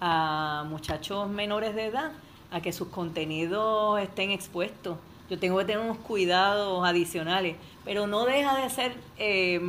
a 0.00 0.64
muchachos 0.68 1.28
menores 1.28 1.74
de 1.74 1.86
edad 1.86 2.12
a 2.50 2.60
que 2.60 2.72
sus 2.72 2.88
contenidos 2.88 4.00
estén 4.00 4.30
expuestos. 4.30 4.98
Yo 5.28 5.38
tengo 5.38 5.58
que 5.58 5.64
tener 5.64 5.82
unos 5.82 5.98
cuidados 5.98 6.86
adicionales, 6.86 7.56
pero 7.84 8.06
no 8.06 8.24
deja 8.24 8.56
de 8.56 8.70
ser, 8.70 8.96
eh, 9.18 9.60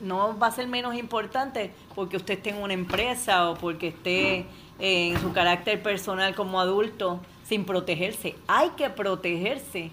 no 0.00 0.38
va 0.38 0.48
a 0.48 0.50
ser 0.50 0.68
menos 0.68 0.94
importante 0.94 1.72
porque 1.94 2.18
usted 2.18 2.34
esté 2.34 2.50
en 2.50 2.62
una 2.62 2.74
empresa 2.74 3.50
o 3.50 3.54
porque 3.56 3.88
esté 3.88 4.46
en 4.78 5.20
su 5.20 5.32
carácter 5.32 5.82
personal 5.82 6.34
como 6.34 6.60
adulto 6.60 7.20
sin 7.44 7.64
protegerse. 7.64 8.34
Hay 8.46 8.70
que 8.70 8.90
protegerse 8.90 9.90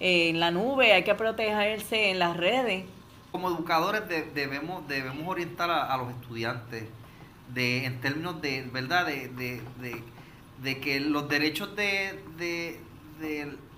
en 0.00 0.40
la 0.40 0.50
nube, 0.50 0.92
hay 0.92 1.04
que 1.04 1.14
protegerse 1.14 2.10
en 2.10 2.18
las 2.18 2.36
redes. 2.36 2.84
Como 3.30 3.48
educadores 3.48 4.02
debemos, 4.34 4.86
debemos 4.88 5.26
orientar 5.26 5.70
a, 5.70 5.96
los 5.96 6.10
estudiantes 6.10 6.84
de, 7.54 7.86
en 7.86 8.00
términos 8.00 8.40
de, 8.42 8.68
¿verdad? 8.72 9.06
De, 9.06 9.62
de 10.62 10.80
que 10.80 11.00
los 11.00 11.28
derechos 11.28 11.74
de, 11.76 12.78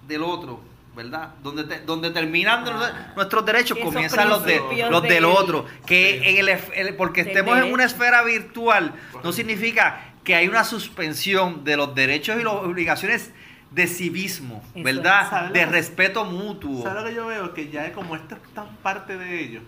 del 0.06 0.22
otro, 0.22 0.60
¿verdad? 0.94 1.34
Donde, 1.42 1.80
donde 1.80 2.10
terminan 2.10 2.64
ah. 2.68 3.12
nuestros 3.16 3.44
derechos, 3.44 3.78
comienzan 3.82 4.28
los, 4.28 4.44
de, 4.44 4.60
los 4.90 5.02
del 5.02 5.24
otro. 5.24 5.66
Que 5.86 6.38
en 6.38 6.48
el, 6.48 6.94
porque 6.94 7.22
estemos 7.22 7.58
en 7.58 7.72
una 7.72 7.84
esfera 7.84 8.22
virtual 8.22 8.92
no 9.22 9.32
significa 9.32 10.13
que 10.24 10.34
hay 10.34 10.48
una 10.48 10.64
suspensión 10.64 11.64
de 11.64 11.76
los 11.76 11.94
derechos 11.94 12.40
y 12.40 12.44
las 12.44 12.54
obligaciones 12.54 13.30
de 13.70 13.86
civismo, 13.86 14.62
¿verdad? 14.74 15.50
De 15.50 15.66
respeto 15.66 16.24
mutuo. 16.24 16.82
¿Sabes 16.82 17.02
lo 17.02 17.08
que 17.08 17.14
yo 17.14 17.26
veo? 17.26 17.54
Que 17.54 17.70
ya 17.70 17.86
es 17.86 17.92
como 17.92 18.16
esto 18.16 18.36
es 18.36 18.54
tan 18.54 18.68
parte 18.76 19.18
de 19.18 19.40
ellos. 19.40 19.62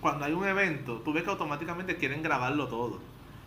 Cuando 0.00 0.24
hay 0.24 0.32
un 0.32 0.46
evento, 0.46 1.02
tú 1.04 1.12
ves 1.12 1.24
que 1.24 1.30
automáticamente 1.30 1.96
quieren 1.96 2.22
grabarlo 2.22 2.68
todo. 2.68 3.00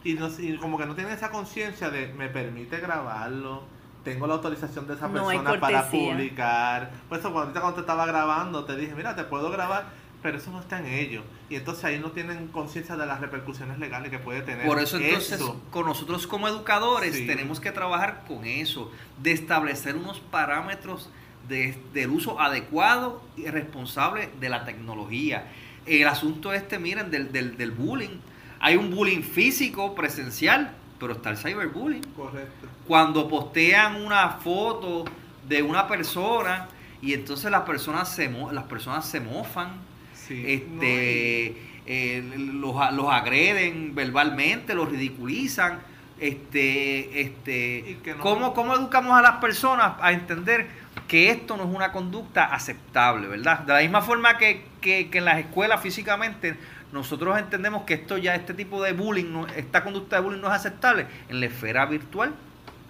y, 0.03 0.13
no, 0.13 0.29
y 0.37 0.57
como 0.57 0.77
que 0.77 0.85
no 0.85 0.95
tienen 0.95 1.13
esa 1.13 1.29
conciencia 1.29 1.89
de 1.89 2.07
me 2.13 2.27
permite 2.27 2.79
grabarlo, 2.79 3.63
tengo 4.03 4.27
la 4.27 4.33
autorización 4.35 4.87
de 4.87 4.95
esa 4.95 5.07
No 5.07 5.25
persona 5.25 5.59
para 5.59 5.89
publicar. 5.89 6.91
Por 7.07 7.19
eso 7.19 7.31
cuando, 7.31 7.41
ahorita 7.41 7.61
cuando 7.61 7.75
te 7.75 7.81
estaba 7.81 8.05
grabando 8.05 8.65
te 8.65 8.75
dije, 8.75 8.93
mira, 8.95 9.15
te 9.15 9.23
puedo 9.23 9.49
grabar, 9.51 9.85
pero 10.21 10.37
eso 10.37 10.51
no 10.51 10.59
está 10.59 10.79
en 10.79 10.87
ellos. 10.87 11.23
Y 11.49 11.55
entonces 11.55 11.83
ahí 11.85 11.99
no 11.99 12.11
tienen 12.11 12.47
conciencia 12.47 12.95
de 12.97 13.05
las 13.05 13.19
repercusiones 13.21 13.79
legales 13.79 14.11
que 14.11 14.19
puede 14.19 14.41
tener. 14.41 14.65
Por 14.67 14.79
eso 14.79 14.97
entonces 14.97 15.33
eso. 15.39 15.61
con 15.71 15.85
nosotros 15.85 16.27
como 16.27 16.47
educadores 16.47 17.15
Sí. 17.15 17.25
tenemos 17.27 17.59
que 17.59 17.71
trabajar 17.71 18.23
con 18.27 18.43
eso, 18.45 18.91
de 19.21 19.31
establecer 19.31 19.95
unos 19.95 20.19
parámetros 20.19 21.09
de- 21.47 21.77
del 21.93 22.09
uso 22.11 22.39
adecuado 22.39 23.23
y 23.37 23.45
responsable 23.47 24.29
de 24.39 24.49
la 24.49 24.65
tecnología. 24.65 25.47
El 25.85 26.07
asunto 26.07 26.53
este, 26.53 26.77
miren, 26.79 27.09
del, 27.09 27.31
del, 27.31 27.57
del 27.57 27.71
bullying. 27.71 28.19
Hay 28.59 28.75
un 28.75 28.91
bullying 28.93 29.21
físico, 29.23 29.95
presencial, 29.95 30.75
pero 30.99 31.13
está 31.13 31.29
el 31.31 31.37
cyberbullying. 31.37 32.03
Correcto. 32.15 32.67
Cuando 32.87 33.27
postean 33.29 33.95
una 34.03 34.29
foto 34.31 35.05
de 35.47 35.63
una 35.63 35.87
persona 35.87 36.67
y 37.01 37.13
entonces 37.13 37.49
las 37.49 37.61
personas 37.61 38.13
se, 38.13 38.27
mo- 38.29 38.51
las 38.51 38.65
personas 38.65 39.07
se 39.09 39.19
mofan 39.21 39.87
Sí. 40.29 40.43
este 40.47 41.55
eh, 41.85 42.23
los, 42.37 42.75
los 42.93 43.11
agreden 43.11 43.93
verbalmente, 43.95 44.73
los 44.75 44.89
ridiculizan. 44.89 45.79
Este, 46.19 47.21
este, 47.21 47.97
no- 48.05 48.19
¿cómo, 48.19 48.53
¿Cómo 48.53 48.75
educamos 48.75 49.17
a 49.17 49.21
las 49.21 49.35
personas 49.37 49.93
a 50.01 50.11
entender 50.11 50.67
que 51.07 51.29
esto 51.31 51.57
no 51.57 51.63
es 51.63 51.69
una 51.73 51.91
conducta 51.91 52.45
aceptable, 52.53 53.27
verdad? 53.27 53.59
De 53.59 53.73
la 53.73 53.79
misma 53.79 54.01
forma 54.01 54.37
que, 54.37 54.65
que, 54.81 55.09
que 55.09 55.17
en 55.19 55.25
las 55.25 55.39
escuelas 55.39 55.81
físicamente 55.81 56.55
nosotros 56.91 57.37
entendemos 57.39 57.83
que 57.83 57.93
esto 57.95 58.17
ya, 58.17 58.35
este 58.35 58.53
tipo 58.53 58.83
de 58.83 58.91
bullying, 58.93 59.31
no- 59.31 59.47
esta 59.47 59.83
conducta 59.83 60.17
de 60.17 60.21
bullying 60.23 60.41
no 60.41 60.47
es 60.47 60.53
aceptable, 60.53 61.07
en 61.29 61.39
la 61.39 61.45
esfera 61.47 61.85
virtual 61.85 62.33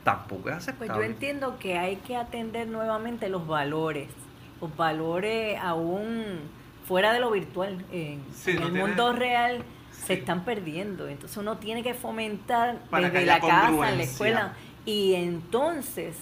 tampoco 0.04 0.50
es 0.50 0.56
Pues 0.56 0.68
aceptable. 0.70 0.94
yo 0.96 1.04
entiendo 1.04 1.60
que 1.60 1.78
hay 1.78 1.98
que 1.98 2.16
atender 2.18 2.68
nuevamente 2.68 3.30
los 3.30 3.46
valores, 3.48 4.08
los 4.60 4.76
valores 4.76 5.58
aún 5.62 6.40
fuera 6.90 7.14
de 7.14 7.20
lo 7.22 7.30
virtual, 7.32 7.86
en, 7.92 8.22
Sí, 8.36 8.50
en 8.52 8.60
no 8.60 8.66
el 8.66 8.72
tiene- 8.74 8.88
mundo 8.88 9.14
real 9.14 9.64
Sí. 9.92 10.04
se 10.08 10.14
están 10.16 10.44
perdiendo, 10.44 11.08
entonces 11.08 11.38
uno 11.38 11.58
tiene 11.60 11.84
que 11.84 11.94
fomentar 11.94 12.80
Para 12.90 13.10
desde 13.12 13.26
la 13.28 13.40
casa, 13.40 13.90
en 13.92 13.98
la 14.00 14.04
escuela, 14.04 14.54
y 14.86 15.14
entonces 15.14 16.16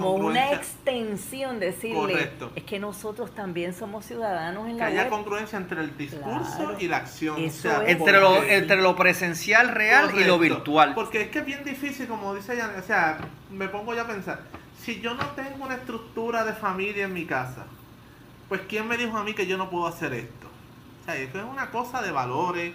como 0.00 0.14
una 0.14 0.50
extensión 0.54 1.60
decirle, 1.60 1.94
Correcto. 2.00 2.50
es 2.56 2.64
que 2.64 2.80
nosotros 2.80 3.32
también 3.32 3.72
somos 3.72 4.04
ciudadanos 4.04 4.66
en 4.66 4.72
Que 4.74 4.80
la 4.80 4.86
haya 4.86 5.02
web. 5.02 5.10
congruencia 5.10 5.56
entre 5.56 5.80
el 5.82 5.96
discurso 5.96 6.56
Claro. 6.56 6.76
y 6.80 6.88
la 6.88 6.96
acción. 6.96 7.36
Entre, 7.38 8.20
lo, 8.20 8.42
entre 8.42 8.76
lo 8.82 8.96
presencial 8.96 9.68
real 9.68 10.10
y 10.18 10.24
lo 10.24 10.36
virtual. 10.40 10.94
Porque 10.96 11.22
es 11.22 11.28
que 11.28 11.38
es 11.38 11.46
bien 11.46 11.62
difícil, 11.62 12.08
como 12.08 12.34
dice 12.34 12.54
ella, 12.54 12.72
o 12.76 12.82
sea, 12.82 13.18
me 13.52 13.68
pongo 13.68 13.94
ya 13.94 14.02
a 14.02 14.06
pensar, 14.08 14.40
si 14.82 15.00
yo 15.00 15.14
no 15.14 15.24
tengo 15.36 15.64
una 15.64 15.76
estructura 15.76 16.44
de 16.44 16.54
familia 16.54 17.04
en 17.04 17.12
mi 17.12 17.24
casa, 17.26 17.64
pues 18.48 18.62
¿quién 18.68 18.86
me 18.88 18.96
dijo 18.96 19.16
a 19.16 19.24
mí 19.24 19.34
que 19.34 19.46
yo 19.46 19.56
no 19.56 19.70
puedo 19.70 19.86
hacer 19.86 20.12
esto? 20.14 20.46
O 21.02 21.04
sea, 21.04 21.16
esto 21.16 21.38
es 21.38 21.44
una 21.44 21.70
cosa 21.70 22.02
de 22.02 22.10
valores, 22.10 22.74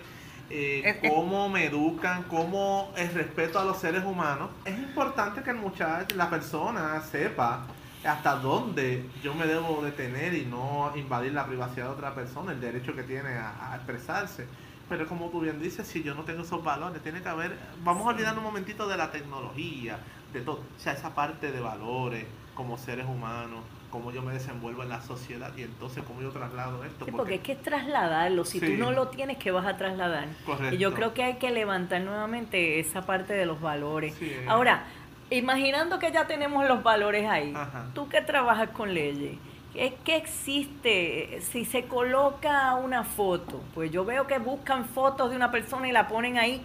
eh, 0.50 0.82
Es- 0.84 1.04
es- 1.04 1.12
cómo 1.12 1.50
me 1.50 1.66
educan, 1.66 2.24
cómo 2.24 2.92
el 2.98 3.10
respeto 3.14 3.60
a 3.60 3.66
los 3.66 3.78
seres 3.78 4.04
humanos. 4.04 4.50
Es 4.66 4.78
importante 4.78 5.42
que 5.44 5.52
el 5.52 5.58
muchacho, 5.58 6.16
la 6.16 6.30
persona 6.30 7.02
sepa 7.02 7.66
hasta 8.06 8.36
dónde 8.36 9.06
yo 9.24 9.34
me 9.34 9.46
debo 9.46 9.82
detener 9.82 10.34
y 10.34 10.46
no 10.46 10.92
invadir 10.96 11.34
la 11.34 11.46
privacidad 11.46 11.86
de 11.86 11.92
otra 11.94 12.14
persona, 12.14 12.52
el 12.52 12.60
derecho 12.60 12.94
que 12.96 13.04
tiene 13.04 13.30
a, 13.36 13.72
a 13.72 13.76
expresarse. 13.78 14.46
Pero 14.90 15.08
como 15.08 15.30
tú 15.30 15.40
bien 15.40 15.62
dices, 15.62 15.88
si 15.88 16.04
yo 16.04 16.14
no 16.14 16.24
tengo 16.24 16.44
esos 16.44 16.62
valores, 16.64 17.02
tiene 17.02 17.22
que 17.22 17.30
haber, 17.30 17.58
vamos 17.84 18.06
a 18.06 18.10
olvidar 18.10 18.38
un 18.38 18.44
momentito 18.44 18.88
de 18.90 18.98
la 18.98 19.10
tecnología, 19.12 19.98
de 20.34 20.42
todo, 20.42 20.58
o 20.58 20.80
sea, 20.80 20.94
esa 20.94 21.16
parte 21.16 21.52
de 21.54 21.60
valores 21.62 22.26
como 22.54 22.78
seres 22.78 23.06
humanos, 23.08 23.62
cómo 23.94 24.10
yo 24.12 24.24
me 24.24 24.34
desenvuelvo 24.34 24.82
en 24.82 24.90
la 24.90 25.02
sociedad 25.04 25.52
y 25.56 25.62
entonces 25.62 26.04
cómo 26.04 26.20
yo 26.20 26.32
traslado 26.32 26.84
esto. 26.84 27.06
Sí, 27.06 27.12
porque 27.12 27.36
es 27.36 27.42
que 27.42 27.52
es 27.52 27.62
trasladarlo, 27.62 28.44
si 28.44 28.60
Sí. 28.60 28.66
tú 28.66 28.74
no 28.74 28.92
lo 28.92 29.10
tienes, 29.10 29.38
¿qué 29.38 29.52
vas 29.52 29.68
a 29.68 29.78
trasladar? 29.78 30.26
Correcto. 30.48 30.74
Y 30.74 30.80
yo 30.80 30.96
creo 30.96 31.14
que 31.14 31.22
hay 31.24 31.36
que 31.36 31.52
levantar 31.52 32.02
nuevamente 32.02 32.80
esa 32.80 33.04
parte 33.06 33.34
de 33.34 33.46
los 33.46 33.62
valores. 33.62 34.16
Sí. 34.16 34.34
Ahora, 34.48 34.86
imaginando 35.30 36.00
que 36.00 36.12
ya 36.12 36.26
tenemos 36.26 36.68
los 36.68 36.82
valores 36.82 37.30
ahí, 37.30 37.54
Ajá. 37.56 37.86
tú 37.94 38.10
que 38.10 38.22
trabajas 38.22 38.70
con 38.70 38.96
leyes, 38.96 39.38
¿qué, 39.74 39.96
qué 40.04 40.16
existe? 40.16 41.40
Si 41.52 41.64
se 41.64 41.84
coloca 41.84 42.74
una 42.74 43.04
foto, 43.04 43.62
pues 43.76 43.92
yo 43.92 44.06
veo 44.06 44.26
que 44.26 44.40
buscan 44.40 44.86
fotos 44.86 45.30
de 45.30 45.36
una 45.36 45.52
persona 45.52 45.88
y 45.88 45.92
la 45.92 46.08
ponen 46.08 46.40
ahí 46.40 46.64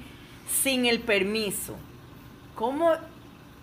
sin 0.49 0.87
el 0.87 1.01
permiso. 1.01 1.77
¿Cómo, 2.55 2.93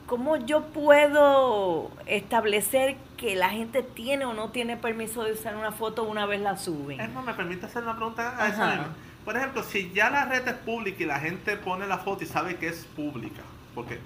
cómo 0.05 0.37
yo 0.37 0.65
puedo 0.67 1.91
establecer 2.05 2.97
que 3.17 3.35
la 3.35 3.49
gente 3.49 3.83
tiene 3.83 4.25
o 4.25 4.33
no 4.33 4.49
tiene 4.49 4.77
permiso 4.77 5.23
de 5.23 5.33
usar 5.33 5.55
una 5.55 5.71
foto 5.71 6.03
una 6.03 6.25
vez 6.25 6.41
la 6.41 6.57
suben? 6.57 6.99
Es 6.99 7.11
más, 7.13 7.25
me 7.25 7.33
permite 7.33 7.65
hacer 7.65 7.83
una 7.83 7.95
pregunta 7.95 8.35
a 8.41 8.47
eso 8.49 8.65
mismo. 8.65 8.85
Por 9.23 9.35
ejemplo, 9.37 9.63
si 9.63 9.91
ya 9.91 10.09
la 10.11 10.25
red 10.25 10.47
es 10.47 10.53
pública 10.53 11.01
y 11.01 11.05
la 11.07 11.19
gente 11.19 11.57
pone 11.57 11.87
la 11.87 11.97
foto 11.97 12.23
y 12.23 12.27
sabe 12.27 12.57
que 12.57 12.67
es 12.67 12.85
pública, 12.95 13.41
porque 13.73 13.99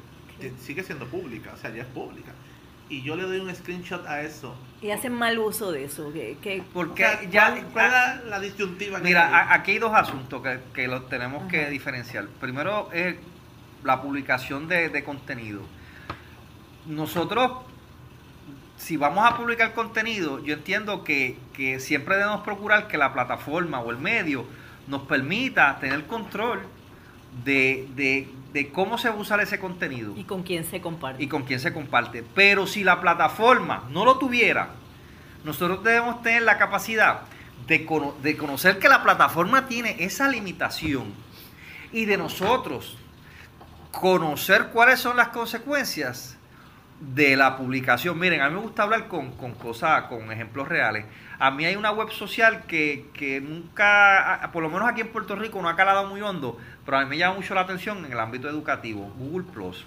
sigue 0.62 0.83
siendo 0.83 1.05
pública, 1.07 1.51
o 1.53 1.57
sea, 1.57 1.71
ya 1.71 1.81
es 1.81 1.88
pública, 1.89 2.31
y 2.88 3.01
yo 3.03 3.15
le 3.17 3.23
doy 3.23 3.39
un 3.39 3.53
screenshot 3.53 4.07
a 4.07 4.21
eso. 4.21 4.55
Y 4.81 4.91
hacen 4.91 5.13
mal 5.13 5.38
uso 5.38 5.71
de 5.73 5.83
eso. 5.83 6.12
Que, 6.13 6.38
que- 6.41 6.63
Porque 6.73 7.03
O 7.05 7.07
sea, 7.09 7.23
ya, 7.29 7.49
¿cuál, 7.51 7.65
cuál 7.73 7.85
es 7.88 7.91
la, 7.91 8.15
la 8.29 8.39
disyuntiva? 8.39 8.97
que 8.99 9.03
Mira, 9.03 9.53
aquí 9.53 9.71
hay 9.71 9.79
dos 9.79 9.93
asuntos 9.93 10.41
que, 10.41 10.59
que 10.73 10.88
los 10.88 11.07
tenemos 11.09 11.43
que 11.51 11.69
diferenciar. 11.69 12.27
Primero 12.39 12.89
es 12.93 13.15
la 13.83 14.01
publicación 14.01 14.67
de, 14.69 14.88
de 14.89 15.03
contenido. 15.03 15.62
Nosotros, 16.86 17.52
si 18.78 18.98
vamos 18.98 19.26
a 19.30 19.36
publicar 19.38 19.74
contenido, 19.74 20.44
yo 20.44 20.54
entiendo 20.54 21.04
que, 21.04 21.38
que 21.54 21.80
siempre 21.80 22.15
debemos 22.18 22.42
procurar 22.42 22.88
que 22.88 22.98
la 22.98 23.13
plataforma 23.13 23.80
o 23.80 23.92
el 23.92 23.98
medio 23.98 24.46
nos 24.88 25.04
permita 25.04 25.78
tener 25.80 26.06
control 26.08 26.62
de, 27.44 27.88
de- 27.96 28.28
de 28.54 28.70
cómo 28.72 28.98
se 28.98 29.10
va 29.10 29.13
a 29.15 29.20
usar 29.20 29.39
ese 29.42 29.60
contenido 29.60 30.15
y 30.18 30.24
con 30.24 30.42
quién 30.42 30.65
se 30.65 30.82
comparte. 30.82 31.24
y 31.24 31.28
con 31.28 31.44
quién 31.44 31.60
se 31.60 31.72
comparte. 31.72 32.24
Pero 32.34 32.65
si 32.65 32.84
la 32.84 33.00
plataforma 33.00 33.84
no 33.92 34.06
lo 34.06 34.18
tuviera, 34.18 34.70
nosotros 35.44 35.84
debemos 35.84 36.24
tener 36.24 36.42
la 36.42 36.58
capacidad 36.58 37.22
de, 37.68 37.86
cono- 37.86 38.15
de 38.24 38.36
conocer 38.36 38.80
que 38.80 38.89
la 38.89 39.04
plataforma 39.04 39.68
tiene 39.68 39.98
esa 40.00 40.28
limitación 40.28 41.13
y 41.92 42.06
de 42.06 42.18
nosotros 42.18 42.98
conocer 43.92 44.70
cuáles 44.74 45.00
son 45.00 45.15
las 45.18 45.28
consecuencias 45.28 46.36
de 46.99 47.35
la 47.35 47.55
publicación. 47.57 48.19
Miren, 48.19 48.41
a 48.41 48.49
mí 48.49 48.55
me 48.55 48.62
gusta 48.62 48.83
hablar 48.83 49.07
con, 49.07 49.31
con 49.31 49.53
cosas, 49.53 50.03
con 50.03 50.31
ejemplos 50.31 50.67
reales. 50.67 51.05
A 51.39 51.51
mí 51.51 51.65
hay 51.65 51.75
una 51.77 51.91
web 51.91 52.09
social 52.12 52.63
que, 52.67 53.05
que 53.13 53.39
nunca, 53.39 54.49
por 54.51 54.62
lo 54.62 54.69
menos 54.69 54.89
aquí 54.89 55.01
en 55.01 55.07
Puerto 55.07 55.35
Rico, 55.35 55.62
no 55.62 55.69
ha 55.69 55.75
calado 55.77 56.05
muy 56.07 56.21
hondo, 56.21 56.57
pero 56.85 56.97
a 56.97 57.03
mí 57.03 57.09
me 57.09 57.17
llama 57.17 57.35
mucho 57.35 57.55
la 57.55 57.62
atención 57.62 58.03
en 58.05 58.12
el 58.12 58.19
ámbito 58.19 58.49
educativo, 58.49 59.09
Google 59.17 59.45
Plus. 59.53 59.85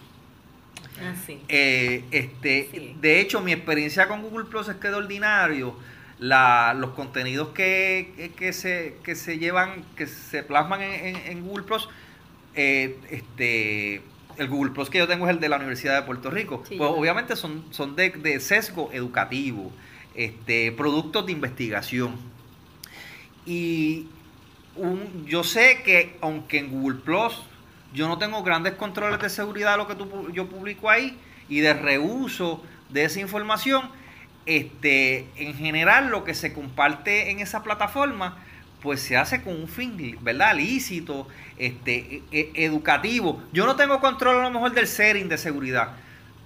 Ah, 1.02 1.14
sí. 1.26 1.40
Eh, 1.48 2.04
este, 2.10 2.68
Sí. 2.70 2.96
De 3.00 3.20
hecho, 3.20 3.40
mi 3.42 3.52
experiencia 3.52 4.08
con 4.08 4.22
Google 4.22 4.46
Plus 4.46 4.68
es 4.68 4.76
que 4.76 4.88
de 4.88 4.94
ordinario 4.94 5.76
la- 6.18 6.74
los 6.74 6.90
contenidos 6.90 7.48
que, 7.48 8.32
que 8.36 8.52
se, 8.54 8.96
que 9.02 9.14
se 9.14 9.38
llevan, 9.38 9.84
que 9.96 10.06
se 10.06 10.42
plasman 10.42 10.80
en, 10.82 11.16
en- 11.16 11.26
en 11.26 11.42
Google 11.46 11.64
Plus, 11.64 11.88
eh, 12.54 12.98
este, 13.10 14.02
el 14.38 14.48
Google 14.48 14.72
Plus 14.72 14.90
que 14.90 14.98
yo 14.98 15.08
tengo 15.08 15.26
es 15.26 15.30
el 15.34 15.40
de 15.40 15.48
la 15.48 15.56
Universidad 15.56 16.00
de 16.00 16.06
Puerto 16.06 16.30
Rico. 16.30 16.62
Sí, 16.68 16.76
pues 16.76 16.90
obviamente 16.90 17.36
son, 17.36 17.64
son 17.70 17.96
de, 17.96 18.10
de 18.10 18.40
sesgo 18.40 18.90
educativo, 18.92 19.70
este, 20.14 20.72
productos 20.72 21.26
de 21.26 21.32
investigación. 21.32 22.16
Y 23.44 24.06
un- 24.76 25.26
yo 25.26 25.44
sé 25.44 25.82
que 25.84 26.16
aunque 26.20 26.58
en 26.58 26.70
Google 26.70 26.98
Plus 27.04 27.34
yo 27.92 28.08
no 28.08 28.18
tengo 28.18 28.42
grandes 28.42 28.74
controles 28.74 29.20
de 29.20 29.28
seguridad 29.28 29.72
de 29.72 29.76
lo 29.78 29.86
que 29.88 29.94
tú 29.94 30.30
yo 30.32 30.46
publico 30.48 30.88
ahí 30.88 31.18
y 31.48 31.60
de 31.60 31.74
reuso 31.74 32.62
de 32.88 33.04
esa 33.04 33.20
información, 33.20 33.90
este, 34.46 35.26
en 35.36 35.54
general 35.54 36.08
lo 36.10 36.24
que 36.24 36.34
se 36.34 36.52
comparte 36.52 37.30
en 37.30 37.40
esa 37.40 37.62
plataforma 37.62 38.38
pues 38.82 39.00
se 39.00 39.16
hace 39.16 39.42
con 39.42 39.54
un 39.54 39.68
fin, 39.68 40.18
¿verdad? 40.22 40.56
Lícito, 40.56 41.28
este, 41.58 41.94
e- 42.16 42.22
e- 42.32 42.64
educativo. 42.64 43.42
Yo 43.52 43.64
no 43.66 43.76
tengo 43.76 44.00
control 44.00 44.40
a 44.40 44.42
lo 44.42 44.50
mejor 44.50 44.72
del 44.72 44.86
setting 44.86 45.28
de 45.28 45.38
seguridad, 45.38 45.90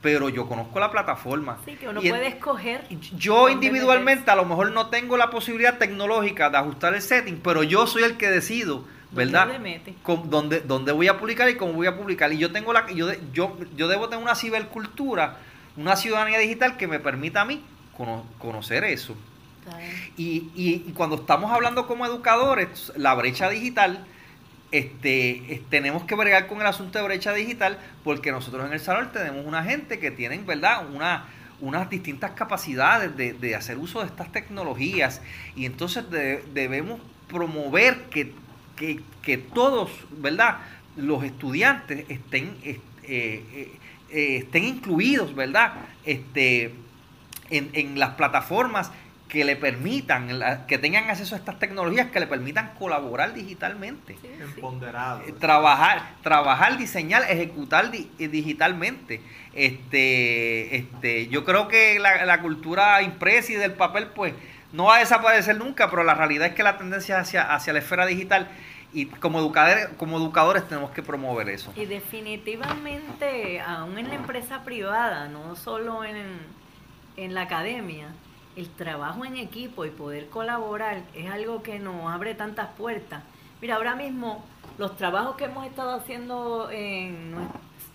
pero 0.03 0.29
yo 0.29 0.46
conozco 0.46 0.79
la 0.79 0.90
plataforma. 0.90 1.59
Sí, 1.64 1.75
que 1.77 1.88
uno 1.88 2.03
Y 2.03 2.11
puede 2.11 2.29
escoger. 2.29 2.85
yo 3.16 3.49
individualmente 3.49 4.31
a 4.31 4.37
lo 4.37 4.44
mejor 4.44 4.70
no 4.72 4.88
tengo 4.88 5.16
la 5.16 5.31
posibilidad 5.31 5.79
tecnológica 5.79 6.51
de 6.51 6.59
ajustar 6.59 6.94
el 6.94 7.03
setting, 7.03 7.40
pero 7.42 7.62
yo 7.62 7.87
soy 7.87 8.03
el 8.03 8.16
que 8.16 8.31
decido, 8.31 8.85
¿Dónde 9.11 9.25
¿verdad? 9.33 9.49
dónde, 10.25 10.61
dónde 10.61 10.92
voy 10.92 11.09
a 11.09 11.18
publicar 11.18 11.49
y 11.49 11.55
cómo 11.57 11.72
voy 11.72 11.87
a 11.87 11.96
publicar. 11.96 12.33
Y 12.33 12.38
yo 12.38 12.53
tengo 12.53 12.72
la 12.72 12.87
yo, 12.90 13.09
yo, 13.33 13.57
yo 13.77 13.88
debo 13.88 14.09
tener 14.09 14.22
una 14.22 14.35
cibercultura, 14.35 15.38
una 15.77 15.96
ciudadanía 15.96 16.38
digital 16.38 16.77
que 16.77 16.87
me 16.87 16.99
permita 17.01 17.40
a 17.42 17.44
mí 17.46 17.62
cono- 17.96 18.25
conocer 18.38 18.85
eso. 18.85 19.16
Y, 20.16 20.50
y- 20.55 20.92
cuando 20.94 21.16
estamos 21.16 21.50
hablando 21.52 21.87
como 21.87 22.07
educadores, 22.07 22.92
la 22.96 23.14
brecha 23.14 23.48
digital 23.48 24.05
este, 24.72 25.55
es- 25.55 25.61
tenemos 25.70 26.05
que 26.05 26.14
bregar 26.14 26.46
con 26.48 26.61
el 26.61 26.66
asunto 26.66 26.98
de 26.98 27.05
brecha 27.05 27.33
digital 27.33 27.79
porque 28.05 28.33
nosotros 28.33 28.66
en 28.66 28.72
El 28.72 28.81
Salvador 28.81 29.12
tenemos 29.12 29.46
una 29.46 29.62
gente 29.64 29.98
que 29.98 30.11
tienen, 30.11 30.44
¿verdad? 30.46 30.88
Una, 30.92 31.24
unas 31.61 31.88
distintas 31.88 32.33
capacidades 32.33 33.16
de, 33.16 33.33
de 33.33 33.55
hacer 33.55 33.79
uso 33.79 34.00
de 34.00 34.07
estas 34.07 34.31
tecnologías 34.33 35.22
y 35.55 35.66
entonces 35.66 36.11
de- 36.11 36.42
debemos 36.52 37.00
promover 37.29 38.05
que, 38.11 38.33
que, 38.76 39.00
que 39.22 39.38
todos, 39.38 39.90
¿verdad? 40.11 40.59
Los 40.96 41.24
estudiantes 41.24 42.05
estén, 42.09 42.57
est- 42.62 42.81
eh, 43.05 43.44
eh, 43.52 43.72
eh, 44.11 44.37
estén 44.38 44.64
incluidos, 44.64 45.35
¿verdad? 45.35 45.72
Este, 46.05 46.74
en, 47.50 47.70
en 47.72 47.98
las 47.98 48.14
plataformas 48.14 48.90
que 49.29 49.45
le 49.45 49.57
permitan, 49.57 50.39
la- 50.39 50.67
que 50.67 50.79
tengan 50.79 51.11
acceso 51.11 51.35
a 51.35 51.39
estas 51.39 51.59
tecnologías, 51.59 52.11
que 52.12 52.21
le 52.21 52.27
permitan 52.29 52.75
colaborar 52.79 53.35
digitalmente. 53.35 54.17
Sí. 54.23 54.29
Eh, 55.27 55.33
Trabajar, 55.41 56.03
trabajar, 56.23 56.79
diseñar, 56.79 57.23
ejecutar 57.29 57.91
di- 57.91 58.09
eh, 58.21 58.29
digitalmente. 58.29 59.21
Este, 59.53 60.77
este, 60.77 61.27
yo 61.29 61.45
creo 61.45 61.67
que 61.69 61.99
la, 61.99 62.25
la 62.25 62.41
cultura 62.41 63.03
impresa 63.03 63.53
y 63.53 63.57
del 63.57 63.73
papel, 63.73 64.09
pues, 64.15 64.33
no 64.73 64.85
va 64.85 64.97
a 64.97 64.99
desaparecer 65.01 65.57
nunca, 65.59 65.91
pero 65.91 66.05
la 66.05 66.15
realidad 66.15 66.49
es 66.49 66.55
que 66.55 66.62
la 66.62 66.77
tendencia 66.79 67.17
es 67.17 67.23
hacia, 67.29 67.53
hacia 67.55 67.73
la 67.73 67.81
esfera 67.81 68.07
digital 68.07 68.49
y 68.93 69.07
como 69.07 69.39
educadores, 69.41 69.89
como 69.97 70.19
educadores 70.19 70.67
tenemos 70.69 70.91
que 70.93 71.03
promover 71.03 71.49
eso. 71.49 71.73
Y 71.77 71.87
definitivamente, 71.87 73.61
aún 73.61 73.99
en 73.99 74.09
la 74.09 74.15
empresa 74.15 74.62
privada, 74.65 75.29
no 75.29 75.57
solo 75.57 76.05
en, 76.05 76.17
en 77.17 77.35
la 77.35 77.43
academia, 77.43 78.09
el 78.57 78.69
trabajo 78.71 79.25
en 79.25 79.37
equipo 79.37 79.85
y 79.85 79.90
poder 79.90 80.29
colaborar 80.29 81.03
es 81.14 81.31
algo 81.31 81.62
que 81.62 81.79
nos 81.79 82.11
abre 82.11 82.35
tantas 82.35 82.69
puertas. 82.71 83.23
Mira, 83.61 83.77
ahora 83.77 83.95
mismo 83.95 84.45
los 84.79 84.97
trabajos 84.97 85.37
que 85.37 85.45
hemos 85.45 85.66
estado 85.66 85.95
haciendo, 85.95 86.71
en, 86.71 87.35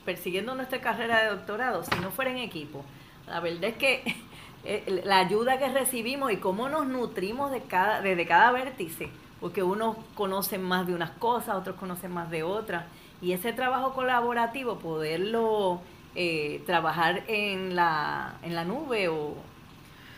persiguiendo 0.06 0.56
nuestra 0.56 0.80
carrera 0.80 1.22
de 1.24 1.30
doctorado, 1.30 1.84
si 1.84 2.00
no 2.00 2.12
fuera 2.12 2.32
en 2.32 2.38
equipo, 2.38 2.86
la 3.28 3.40
verdad 3.40 3.66
es 3.66 3.76
que 3.76 4.04
eh, 4.64 5.02
la 5.04 5.18
ayuda 5.18 5.58
que 5.58 5.70
recibimos 5.70 6.32
y 6.32 6.38
cómo 6.38 6.70
nos 6.70 6.88
nutrimos 6.88 7.52
de 7.52 7.62
cada, 7.62 8.02
desde 8.02 8.26
cada 8.26 8.52
vértice, 8.52 9.10
porque 9.40 9.64
unos 9.64 9.98
conocen 10.16 10.62
más 10.62 10.86
de 10.86 10.94
unas 10.94 11.12
cosas, 11.12 11.56
otros 11.56 11.76
conocen 11.76 12.12
más 12.12 12.30
de 12.30 12.44
otras, 12.44 12.86
y 13.22 13.34
ese 13.34 13.54
trabajo 13.54 13.94
colaborativo, 13.94 14.80
poderlo 14.80 15.82
eh, 16.16 16.64
trabajar 16.66 17.24
en 17.28 17.76
la, 17.76 18.36
en 18.42 18.56
la 18.56 18.64
nube 18.66 19.08
o 19.08 19.36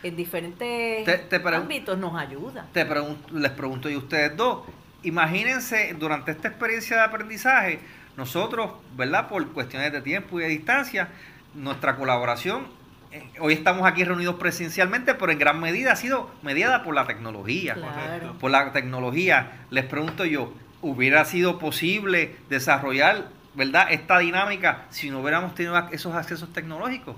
en 0.04 0.16
diferentes 0.16 1.04
Te- 1.04 1.18
te 1.18 1.42
pregun- 1.42 1.62
ámbitos 1.62 1.98
nos 1.98 2.14
ayuda. 2.16 2.66
Te 2.72 2.86
pregun- 2.88 3.16
les 3.32 3.50
pregunto 3.52 3.88
yo 3.88 3.96
a 3.96 4.02
ustedes 4.02 4.36
dos, 4.36 4.60
imagínense 5.02 5.94
durante 5.98 6.30
esta 6.32 6.48
experiencia 6.48 6.96
de 6.98 7.02
aprendizaje, 7.02 7.80
nosotros, 8.16 8.70
¿verdad? 8.96 9.28
Por 9.28 9.46
cuestiones 9.52 9.92
de 9.92 10.00
tiempo 10.00 10.38
y 10.38 10.42
de 10.44 10.48
distancia, 10.50 11.08
nuestra 11.54 11.96
colaboración, 11.96 12.66
eh, 13.12 13.28
hoy 13.40 13.52
estamos 13.54 13.86
aquí 13.86 14.04
reunidos 14.04 14.36
presencialmente, 14.36 15.14
pero 15.14 15.30
en 15.32 15.38
gran 15.38 15.60
medida 15.60 15.92
ha 15.92 15.96
sido 15.96 16.30
mediada 16.42 16.82
por 16.82 16.94
la 16.94 17.06
tecnología. 17.06 17.74
Claro. 17.74 18.34
Por 18.40 18.50
la 18.50 18.72
tecnología, 18.72 19.52
les 19.70 19.84
pregunto 19.84 20.24
yo, 20.24 20.52
¿hubiera 20.82 21.24
sido 21.24 21.58
posible 21.58 22.36
desarrollar, 22.50 23.28
¿verdad? 23.54 23.86
Esta 23.90 24.18
dinámica 24.18 24.82
si 24.90 25.10
no 25.10 25.20
hubiéramos 25.20 25.54
tenido 25.54 25.76
esos 25.92 26.14
accesos 26.14 26.52
tecnológicos? 26.52 27.16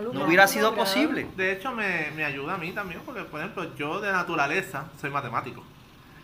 No, 0.00 0.24
hubiera 0.24 0.46
sido 0.46 0.74
posible. 0.74 1.26
De 1.36 1.52
hecho, 1.52 1.72
me, 1.72 2.10
me 2.16 2.24
ayuda 2.24 2.54
a 2.54 2.58
mí 2.58 2.72
también, 2.72 3.02
porque, 3.04 3.22
por 3.22 3.40
ejemplo, 3.40 3.74
yo 3.76 4.00
de 4.00 4.10
naturaleza 4.10 4.90
soy 5.00 5.10
matemático. 5.10 5.62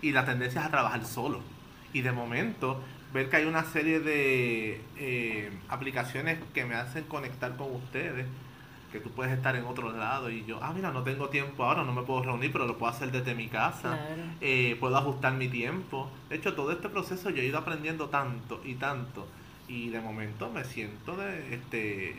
Y 0.00 0.12
la 0.12 0.24
tendencia 0.24 0.61
es 0.62 0.66
a 0.66 0.70
trabajar 0.70 1.04
solo. 1.04 1.40
Y 1.92 2.00
de 2.00 2.12
momento, 2.12 2.83
ver 3.12 3.28
que 3.28 3.37
hay 3.37 3.44
una 3.44 3.64
serie 3.64 4.00
de 4.00 4.81
eh, 4.96 5.50
aplicaciones 5.68 6.38
que 6.54 6.64
me 6.64 6.74
hacen 6.74 7.04
conectar 7.04 7.57
con 7.57 7.74
ustedes, 7.74 8.26
que 8.92 9.00
tú 9.00 9.11
puedes 9.11 9.33
estar 9.33 9.54
en 9.57 9.64
otro 9.64 9.92
lado. 9.92 10.31
Y 10.31 10.44
yo, 10.44 10.59
ah, 10.62 10.72
mira, 10.74 10.90
no 10.90 11.02
tengo 11.02 11.28
tiempo 11.28 11.64
ahora, 11.64 11.85
no 11.85 11.92
me 11.92 12.02
puedo 12.02 12.22
reunir, 12.22 12.52
pero 12.52 12.66
lo 12.66 12.78
puedo 12.78 12.92
hacer 12.92 13.11
desde 13.11 13.35
mi 13.35 13.48
casa. 13.48 13.96
Claro. 13.96 14.22
Eh, 14.40 14.76
puedo 14.81 14.96
ajustar 14.96 15.35
mi 15.35 15.48
tiempo. 15.48 16.11
De 16.28 16.37
hecho, 16.37 16.54
todo 16.54 16.72
este 16.72 16.88
proceso 16.88 17.31
yo 17.31 17.42
he 17.42 17.46
ido 17.46 17.59
aprendiendo 17.59 18.09
tanto 18.09 18.61
y 18.64 18.74
tanto. 18.74 19.26
Y 19.66 19.90
de 19.90 20.00
momento 20.00 20.50
me 20.50 20.64
siento 20.64 21.16
de, 21.16 21.54
este, 21.54 22.16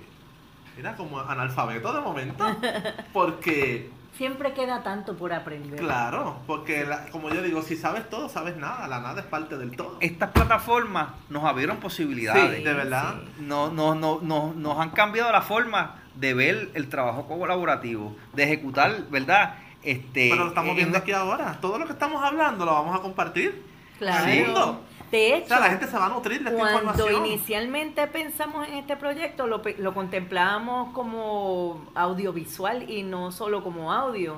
era 0.79 0.95
como 0.95 1.19
analfabeto 1.19 1.93
de 1.93 2.01
momento. 2.01 2.45
Porque, 3.13 3.89
Siempre 4.17 4.53
queda 4.53 4.83
tanto 4.83 5.15
por 5.15 5.31
aprender. 5.31 5.79
claro, 5.79 6.39
porque 6.45 6.83
la- 6.85 7.05
como 7.09 7.29
yo 7.29 7.41
digo, 7.41 7.61
si 7.61 7.77
sabes 7.77 8.09
todo, 8.09 8.27
sabes 8.27 8.57
nada. 8.57 8.85
La 8.89 8.99
nada 8.99 9.21
es 9.21 9.27
parte 9.27 9.55
del 9.57 9.71
todo. 9.77 9.97
Estas 10.01 10.31
plataformas 10.31 11.09
nos 11.29 11.45
abrieron 11.45 11.77
posibilidades. 11.77 12.57
Sí, 12.57 12.63
de 12.63 12.73
verdad. 12.73 13.15
Sí. 13.37 13.45
no, 13.45 13.69
no, 13.69 13.95
no, 13.95 14.19
no- 14.21 14.53
nos 14.53 14.77
han 14.77 14.89
cambiado 14.89 15.31
la 15.31 15.41
forma 15.41 15.95
de 16.15 16.33
ver 16.33 16.69
el 16.73 16.89
trabajo 16.89 17.27
colaborativo, 17.27 18.13
de 18.33 18.43
ejecutar, 18.43 19.03
¿verdad? 19.09 19.55
Este, 19.83 20.29
Pero 20.31 20.43
lo 20.43 20.47
estamos 20.49 20.71
en- 20.71 20.75
viendo 20.75 20.97
aquí 20.97 21.13
ahora. 21.13 21.57
Todo 21.61 21.77
lo 21.79 21.85
que 21.85 21.93
estamos 21.93 22.21
hablando 22.21 22.65
lo 22.65 22.73
vamos 22.73 22.99
a 22.99 23.01
compartir. 23.01 23.63
Claro. 23.99 24.81
De 25.11 25.33
O 25.33 25.35
hecho, 25.37 25.47
sea, 25.47 25.59
la 25.59 25.69
gente 25.69 25.87
se 25.87 25.97
va 25.97 26.05
a 26.05 26.09
nutrir 26.09 26.43
de 26.43 26.49
esta 26.51 26.57
cuando 26.59 26.91
información. 26.91 27.25
inicialmente 27.25 28.05
pensamos 28.07 28.67
en 28.67 28.75
este 28.75 28.95
proyecto, 28.95 29.47
lo, 29.47 29.61
lo 29.79 29.93
contemplábamos 29.93 30.93
como 30.93 31.85
audiovisual 31.95 32.89
y 32.89 33.03
no 33.03 33.31
solo 33.31 33.63
como 33.63 33.91
audio. 33.91 34.37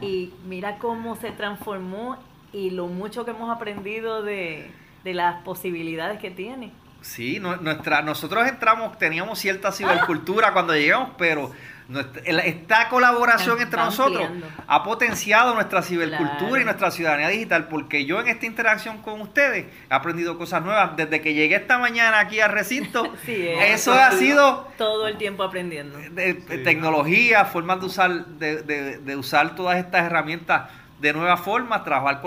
Y 0.00 0.32
mira 0.46 0.78
cómo 0.78 1.16
se 1.16 1.32
transformó 1.32 2.16
y 2.52 2.70
lo 2.70 2.86
mucho 2.86 3.24
que 3.24 3.32
hemos 3.32 3.54
aprendido 3.54 4.22
de, 4.22 4.70
de 5.04 5.14
las 5.14 5.42
posibilidades 5.42 6.18
que 6.18 6.30
tiene. 6.30 6.72
Sí, 7.02 7.38
nu- 7.38 7.56
nuestra, 7.60 8.02
nosotros 8.02 8.46
entramos, 8.48 8.98
teníamos 8.98 9.38
cierta 9.38 9.70
cibercultura 9.70 10.52
cuando 10.52 10.74
llegamos, 10.74 11.10
pero 11.18 11.50
nuestra- 11.88 12.22
esta 12.44 12.88
colaboración 12.88 13.60
entre 13.60 13.78
nosotros 13.80 14.22
ampliando. 14.26 14.48
ha 14.66 14.82
potenciado 14.82 15.54
nuestra 15.54 15.82
cibercultura 15.82 16.36
Claro. 16.48 16.60
y 16.60 16.64
nuestra 16.64 16.90
ciudadanía 16.90 17.28
digital, 17.28 17.68
porque 17.68 18.04
yo 18.04 18.20
en 18.20 18.28
esta 18.28 18.44
interacción 18.46 19.02
con 19.02 19.20
ustedes 19.20 19.66
he 19.88 19.94
aprendido 19.94 20.36
cosas 20.36 20.64
nuevas. 20.64 20.96
Desde 20.96 21.20
que 21.20 21.32
llegué 21.34 21.54
esta 21.56 21.78
mañana 21.78 22.18
aquí 22.20 22.40
al 22.40 22.50
recinto, 22.52 23.12
Sí, 23.24 23.46
es. 23.46 23.80
eso 23.80 23.92
ha 23.92 24.10
sido 24.12 24.68
Todo 24.76 25.06
el 25.06 25.16
tiempo 25.16 25.42
aprendiendo. 25.44 25.96
de, 25.98 26.10
de 26.34 26.58
Sí. 26.58 26.64
tecnología, 26.64 27.44
formas 27.44 27.78
de 27.80 27.86
usar, 27.86 28.26
de, 28.26 28.62
de- 28.62 28.98
de 28.98 29.16
usar 29.16 29.54
todas 29.54 29.78
estas 29.78 30.04
herramientas 30.06 30.70
de 31.00 31.12
nuevas 31.12 31.40
formas, 31.40 31.84
trabajar 31.84 32.20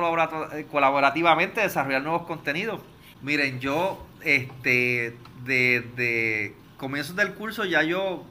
eh, 0.53 0.65
colaborativamente, 0.71 1.59
desarrollar 1.61 2.01
nuevos 2.03 2.23
contenidos. 2.27 2.79
Miren, 3.21 3.59
yo 3.59 4.05
este 4.23 5.17
desde 5.43 6.53
comienzos 6.77 7.15
del 7.15 7.33
curso 7.33 7.65
ya 7.65 7.83
yo 7.83 8.23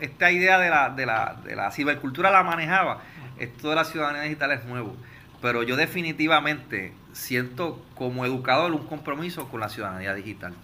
esta 0.00 0.30
idea 0.30 0.58
de 0.58 0.70
la, 0.70 0.90
de 0.90 1.06
la, 1.06 1.36
de 1.44 1.56
la 1.56 1.70
cibercultura 1.70 2.30
la 2.30 2.42
manejaba. 2.42 3.00
Esto 3.38 3.70
de 3.70 3.76
la 3.76 3.84
ciudadanía 3.84 4.22
digital 4.22 4.52
es 4.52 4.64
nuevo. 4.64 4.96
Pero 5.42 5.62
yo 5.62 5.76
definitivamente 5.76 6.92
siento 7.12 7.82
como 7.94 8.24
educador 8.24 8.72
un 8.72 8.86
compromiso 8.86 9.48
con 9.48 9.60
la 9.60 9.68
ciudadanía 9.68 10.14
digital. 10.14 10.54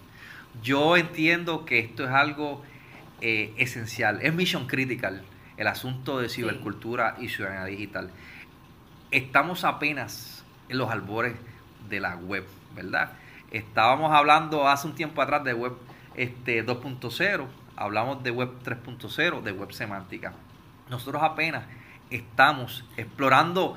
Yo 0.61 0.97
entiendo 0.97 1.65
que 1.65 1.79
esto 1.79 2.03
es 2.03 2.11
algo 2.11 2.63
eh, 3.21 3.53
esencial, 3.57 4.19
es 4.21 4.33
mission 4.33 4.67
critical 4.67 5.23
el 5.57 5.67
asunto 5.67 6.19
de 6.19 6.29
cibercultura 6.29 7.15
y 7.19 7.29
ciudadanía 7.29 7.65
digital. 7.65 8.09
Estamos 9.11 9.63
apenas 9.63 10.43
en 10.69 10.77
los 10.77 10.89
albores 10.89 11.35
de 11.89 11.99
la 11.99 12.15
web, 12.15 12.45
¿verdad? 12.75 13.13
Estábamos 13.51 14.11
hablando 14.11 14.67
hace 14.67 14.87
un 14.87 14.95
tiempo 14.95 15.21
atrás 15.21 15.43
de 15.43 15.53
web 15.53 15.73
este, 16.15 16.65
2.0, 16.65 17.45
hablamos 17.75 18.23
de 18.23 18.31
web 18.31 18.49
3.0, 18.63 19.41
de 19.41 19.51
web 19.51 19.71
semántica. 19.71 20.33
Nosotros 20.89 21.23
apenas 21.23 21.63
estamos 22.09 22.85
explorando 22.97 23.75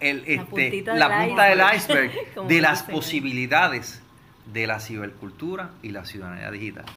el, 0.00 0.24
este, 0.26 0.44
puntita 0.44 0.94
la 0.94 1.26
punta 1.26 1.44
del 1.44 1.60
iceberg, 1.74 2.12
de 2.48 2.60
las 2.60 2.82
posibilidades 2.82 4.02
de 4.52 4.66
la 4.66 4.80
cibercultura 4.80 5.70
y 5.82 5.90
la 5.90 6.04
ciudadanía 6.04 6.50
digital. 6.50 6.86